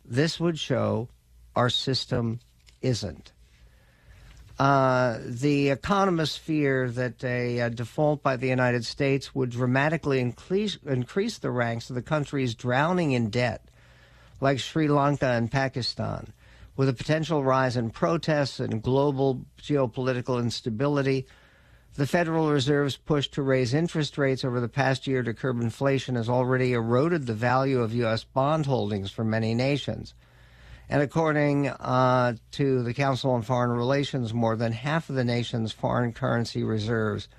this 0.03 0.39
would 0.39 0.57
show 0.57 1.09
our 1.55 1.69
system 1.69 2.39
isn't. 2.81 3.33
Uh, 4.61 5.17
the 5.25 5.69
economists 5.69 6.37
fear 6.37 6.87
that 6.87 7.23
a, 7.23 7.57
a, 7.61 7.69
default 7.71 8.21
by 8.21 8.35
the 8.35 8.47
United 8.47 8.85
States 8.85 9.33
would 9.33 9.49
dramatically 9.49 10.19
increase, 10.19 10.77
increase 10.85 11.39
the 11.39 11.49
ranks 11.49 11.89
of 11.89 11.95
the 11.95 12.01
countries 12.03 12.53
drowning 12.53 13.11
in 13.13 13.31
debt, 13.31 13.65
like 14.39 14.59
Sri 14.59 14.87
Lanka 14.87 15.25
and 15.25 15.51
Pakistan, 15.51 16.31
with 16.77 16.87
a 16.87 16.93
potential 16.93 17.43
rise 17.43 17.75
in 17.75 17.89
protests 17.89 18.59
and 18.59 18.83
global 18.83 19.43
geopolitical 19.59 20.39
instability. 20.39 21.25
The 21.95 22.05
Federal 22.05 22.51
Reserve's 22.51 22.97
push 22.97 23.29
to 23.29 23.41
raise 23.41 23.73
interest 23.73 24.15
rates 24.15 24.45
over 24.45 24.59
the 24.59 24.69
past 24.69 25.07
year 25.07 25.23
to 25.23 25.33
curb 25.33 25.59
inflation 25.59 26.13
has 26.13 26.29
already 26.29 26.73
eroded 26.73 27.25
the 27.25 27.33
value 27.33 27.81
of 27.81 27.95
U.S. 27.95 28.25
bond 28.25 28.67
holdings 28.67 29.09
for 29.09 29.23
many 29.23 29.55
nations. 29.55 30.13
And 30.91 31.01
according 31.01 31.69
uh, 31.69 32.35
to 32.51 32.83
the 32.83 32.93
Council 32.93 33.31
on 33.31 33.43
Foreign 33.43 33.71
Relations, 33.71 34.33
more 34.33 34.57
than 34.57 34.73
half 34.73 35.09
of 35.09 35.15
the 35.15 35.23
nation's 35.23 35.71
foreign 35.71 36.11
currency 36.11 36.65
reserves 36.65 37.29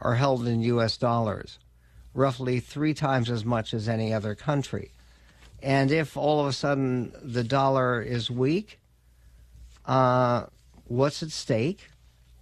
are 0.00 0.16
held 0.16 0.44
in 0.44 0.60
U.S. 0.62 0.96
dollars, 0.96 1.60
roughly 2.14 2.58
three 2.58 2.94
times 2.94 3.30
as 3.30 3.44
much 3.44 3.72
as 3.72 3.88
any 3.88 4.12
other 4.12 4.34
country. 4.34 4.90
And 5.62 5.92
if 5.92 6.16
all 6.16 6.40
of 6.40 6.48
a 6.48 6.52
sudden 6.52 7.12
the 7.22 7.44
dollar 7.44 8.02
is 8.02 8.28
weak, 8.28 8.80
uh, 9.84 10.46
what's 10.86 11.22
at 11.22 11.30
stake? 11.30 11.90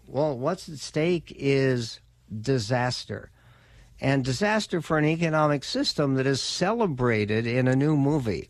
Well, 0.06 0.38
what's 0.38 0.66
at 0.70 0.78
stake 0.78 1.30
is 1.36 2.00
disaster. 2.34 3.30
And 4.00 4.24
disaster 4.24 4.80
for 4.80 4.96
an 4.96 5.04
economic 5.04 5.62
system 5.62 6.14
that 6.14 6.26
is 6.26 6.40
celebrated 6.40 7.46
in 7.46 7.68
a 7.68 7.76
new 7.76 7.98
movie 7.98 8.48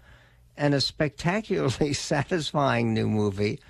and 0.56 0.74
a 0.74 0.80
spectacularly 0.80 1.92
satisfying 1.94 2.94
new 2.94 3.08
movie 3.08 3.60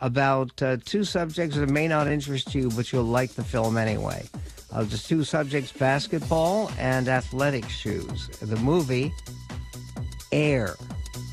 about 0.00 0.60
uh, 0.62 0.76
two 0.84 1.04
subjects 1.04 1.56
that 1.56 1.68
may 1.70 1.88
not 1.88 2.06
interest 2.06 2.54
you, 2.54 2.70
but 2.70 2.92
you'll 2.92 3.02
like 3.04 3.32
the 3.32 3.44
film 3.44 3.76
anyway. 3.76 4.24
Uh, 4.72 4.84
the 4.84 4.98
two 4.98 5.24
subjects, 5.24 5.72
basketball 5.72 6.70
and 6.78 7.08
athletic 7.08 7.68
shoes. 7.68 8.28
The 8.40 8.56
movie, 8.56 9.12
Air, 10.32 10.76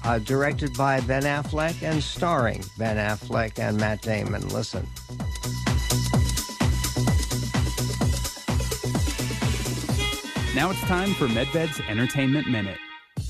uh, 0.05 0.19
directed 0.19 0.73
by 0.77 1.01
Ben 1.01 1.23
Affleck 1.23 1.81
and 1.83 2.01
starring 2.01 2.63
Ben 2.77 2.97
Affleck 2.97 3.59
and 3.59 3.77
Matt 3.77 4.01
Damon. 4.01 4.47
Listen. 4.49 4.87
Now 10.55 10.69
it's 10.69 10.81
time 10.81 11.13
for 11.15 11.27
Medved's 11.27 11.81
Entertainment 11.89 12.47
Minute. 12.47 12.77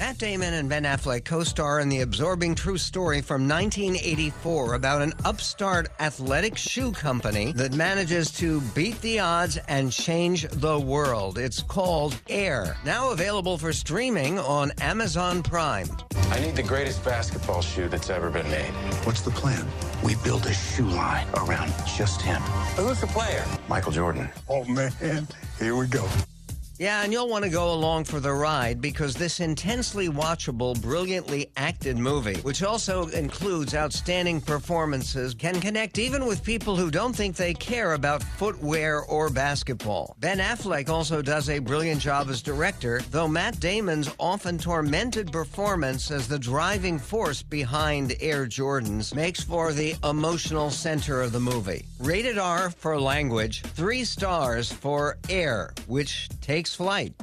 Matt 0.04 0.18
Damon 0.18 0.56
and 0.56 0.68
Ben 0.68 0.84
Affleck 0.84 1.24
co 1.24 1.46
star 1.46 1.80
in 1.80 1.88
the 1.88 2.02
absorbing 2.02 2.56
true 2.56 2.78
story 2.78 3.22
from 3.22 3.48
1984 3.48 4.74
about 4.74 5.02
an 5.02 5.14
upstart 5.24 5.88
athletic 6.02 6.58
shoe 6.58 6.92
company 6.92 7.54
that 7.54 7.72
manages 7.72 8.30
to 8.32 8.60
beat 8.76 9.00
the 9.00 9.20
odds 9.20 9.58
and 9.70 9.94
change 9.94 10.46
the 10.50 10.78
world. 10.78 11.38
It's 11.38 11.64
called 11.64 12.20
Air, 12.28 12.76
now 12.84 13.12
available 13.12 13.58
for 13.58 13.72
streaming 13.72 14.40
on 14.40 14.72
Amazon 14.82 15.42
Prime. 15.42 15.88
I 16.32 16.40
need 16.42 16.58
the 16.58 16.64
greatest 16.64 17.02
basketball 17.06 17.62
shoe 17.62 17.88
that's 17.88 18.10
ever 18.10 18.30
been 18.30 18.50
made. 18.52 18.74
What's 19.06 19.22
the 19.22 19.32
plan? 19.32 19.66
We 20.04 20.16
build 20.16 20.46
a 20.48 20.54
shoe 20.54 20.84
line 20.84 21.28
around 21.36 21.74
just 21.88 22.22
him. 22.22 22.42
Who's 22.76 23.00
the 23.00 23.08
player? 23.08 23.46
Michael 23.70 23.94
Jordan. 23.94 24.28
Oh, 24.50 24.66
man. 24.66 24.92
Here 25.60 25.78
we 25.78 25.88
go. 25.88 26.06
Yeah, 26.80 27.04
and 27.04 27.14
you'll 27.14 27.30
want 27.30 27.44
to 27.44 27.52
go 27.52 27.72
along 27.72 28.06
for 28.06 28.20
the 28.20 28.34
ride 28.34 28.82
because 28.82 29.14
this 29.14 29.40
intensely 29.40 30.10
watchable, 30.10 30.82
brilliantly 30.82 31.52
acted 31.56 32.00
movie, 32.00 32.40
which 32.42 32.64
also 32.64 33.08
includes 33.10 33.76
outstanding 33.76 34.42
performances, 34.42 35.36
can 35.36 35.62
connect 35.62 36.00
even 36.00 36.26
with 36.26 36.44
people 36.44 36.76
who 36.76 36.90
don't 36.90 37.16
think 37.16 37.36
they 37.36 37.54
care 37.54 37.94
about 37.94 38.24
footwear 38.24 39.02
or 39.02 39.30
basketball. 39.30 40.16
Ben 40.20 40.40
Affleck 40.40 40.90
also 40.90 41.22
does 41.22 41.48
a 41.50 41.60
brilliant 41.60 42.02
job 42.02 42.28
as 42.30 42.42
director, 42.42 43.02
though 43.12 43.28
Matt 43.28 43.60
Damon's 43.60 44.10
often 44.20 44.58
tormented 44.58 45.32
performance 45.32 46.10
as 46.10 46.28
the 46.28 46.40
driving 46.40 46.98
force 46.98 47.44
behind 47.44 48.16
Air 48.20 48.48
Jordans 48.48 49.14
makes 49.14 49.44
for 49.44 49.74
the 49.74 49.96
emotional 50.04 50.72
center 50.72 51.22
of 51.22 51.34
the 51.34 51.40
movie. 51.40 51.86
Rated 52.00 52.40
R 52.40 52.72
for 52.72 53.00
language, 53.00 53.62
three 53.62 54.04
stars 54.04 54.72
for 54.72 55.18
Air, 55.30 55.72
which 55.86 56.30
takes 56.42 56.63
takes 56.64 56.76
flight. 56.76 57.14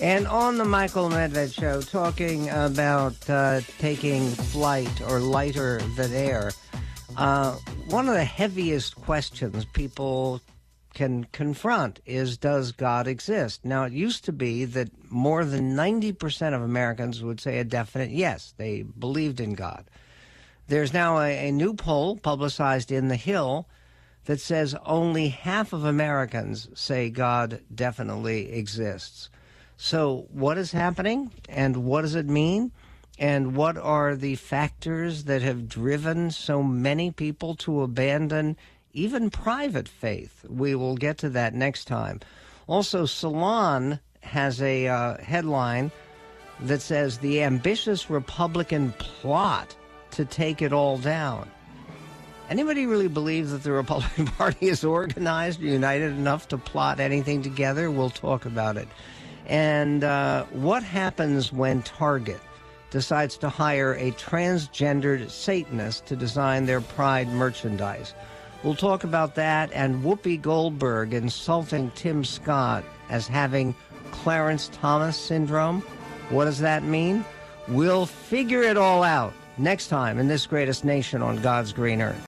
And 0.00 0.28
on 0.28 0.58
the 0.58 0.64
Michael 0.64 1.08
Medved 1.08 1.58
show, 1.58 1.80
talking 1.80 2.48
about 2.50 3.16
uh, 3.28 3.62
taking 3.78 4.28
flight 4.28 5.00
or 5.08 5.18
lighter 5.18 5.80
than 5.96 6.12
air, 6.12 6.52
uh, 7.16 7.52
one 7.88 8.08
of 8.08 8.14
the 8.14 8.24
heaviest 8.24 8.94
questions 8.94 9.64
people 9.64 10.40
can 10.94 11.24
confront 11.32 11.98
is 12.06 12.38
Does 12.38 12.70
God 12.70 13.08
exist? 13.08 13.64
Now, 13.64 13.82
it 13.84 13.92
used 13.92 14.24
to 14.26 14.32
be 14.32 14.64
that 14.66 14.90
more 15.10 15.44
than 15.44 15.74
90% 15.74 16.54
of 16.54 16.62
Americans 16.62 17.24
would 17.24 17.40
say 17.40 17.58
a 17.58 17.64
definite 17.64 18.10
yes, 18.10 18.54
they 18.56 18.82
believed 18.82 19.40
in 19.40 19.54
God. 19.54 19.84
There's 20.68 20.92
now 20.92 21.18
a, 21.18 21.48
a 21.48 21.50
new 21.50 21.74
poll 21.74 22.18
publicized 22.18 22.92
in 22.92 23.08
The 23.08 23.16
Hill 23.16 23.66
that 24.26 24.40
says 24.40 24.76
only 24.84 25.28
half 25.28 25.72
of 25.72 25.84
Americans 25.84 26.68
say 26.74 27.10
God 27.10 27.60
definitely 27.74 28.52
exists. 28.52 29.30
So, 29.76 30.26
what 30.30 30.58
is 30.58 30.72
happening 30.72 31.32
and 31.48 31.84
what 31.84 32.02
does 32.02 32.14
it 32.14 32.26
mean? 32.26 32.72
And 33.18 33.56
what 33.56 33.78
are 33.78 34.14
the 34.14 34.34
factors 34.36 35.24
that 35.24 35.42
have 35.42 35.68
driven 35.68 36.30
so 36.30 36.62
many 36.62 37.10
people 37.10 37.54
to 37.56 37.82
abandon 37.82 38.56
even 38.92 39.30
private 39.30 39.88
faith? 39.88 40.44
We 40.48 40.74
will 40.74 40.96
get 40.96 41.18
to 41.18 41.30
that 41.30 41.54
next 41.54 41.86
time. 41.86 42.20
Also, 42.66 43.06
Salon 43.06 44.00
has 44.20 44.60
a 44.60 44.88
uh, 44.88 45.16
headline 45.18 45.90
that 46.60 46.80
says 46.80 47.18
the 47.18 47.42
ambitious 47.42 48.10
Republican 48.10 48.92
plot 48.98 49.74
to 50.12 50.24
take 50.24 50.62
it 50.62 50.72
all 50.72 50.98
down. 50.98 51.50
Anybody 52.48 52.86
really 52.86 53.08
believe 53.08 53.50
that 53.50 53.64
the 53.64 53.72
Republican 53.72 54.26
Party 54.38 54.68
is 54.68 54.84
organized, 54.84 55.60
united 55.60 56.12
enough 56.12 56.48
to 56.48 56.58
plot 56.58 57.00
anything 57.00 57.42
together? 57.42 57.90
We'll 57.90 58.10
talk 58.10 58.44
about 58.44 58.76
it. 58.76 58.88
And 59.46 60.04
uh, 60.04 60.44
what 60.52 60.82
happens 60.82 61.52
when 61.52 61.82
Target 61.82 62.40
decides 62.90 63.36
to 63.38 63.48
hire 63.48 63.94
a 63.94 64.12
transgendered 64.12 65.28
Satanist 65.28 66.06
to 66.06 66.16
design 66.16 66.66
their 66.66 66.80
Pride 66.80 67.28
merchandise? 67.28 68.14
We'll 68.62 68.74
talk 68.76 69.04
about 69.04 69.34
that 69.34 69.70
and 69.72 70.02
Whoopi 70.02 70.40
Goldberg 70.40 71.14
insulting 71.14 71.90
Tim 71.94 72.24
Scott 72.24 72.84
as 73.08 73.26
having 73.26 73.74
Clarence 74.10 74.70
Thomas 74.72 75.16
syndrome. 75.16 75.82
What 76.30 76.46
does 76.46 76.60
that 76.60 76.82
mean? 76.82 77.24
We'll 77.68 78.06
figure 78.06 78.62
it 78.62 78.76
all 78.76 79.02
out 79.02 79.32
next 79.58 79.88
time 79.88 80.18
in 80.18 80.28
this 80.28 80.46
greatest 80.46 80.84
nation 80.84 81.22
on 81.22 81.40
God's 81.42 81.72
green 81.72 82.00
earth. 82.00 82.22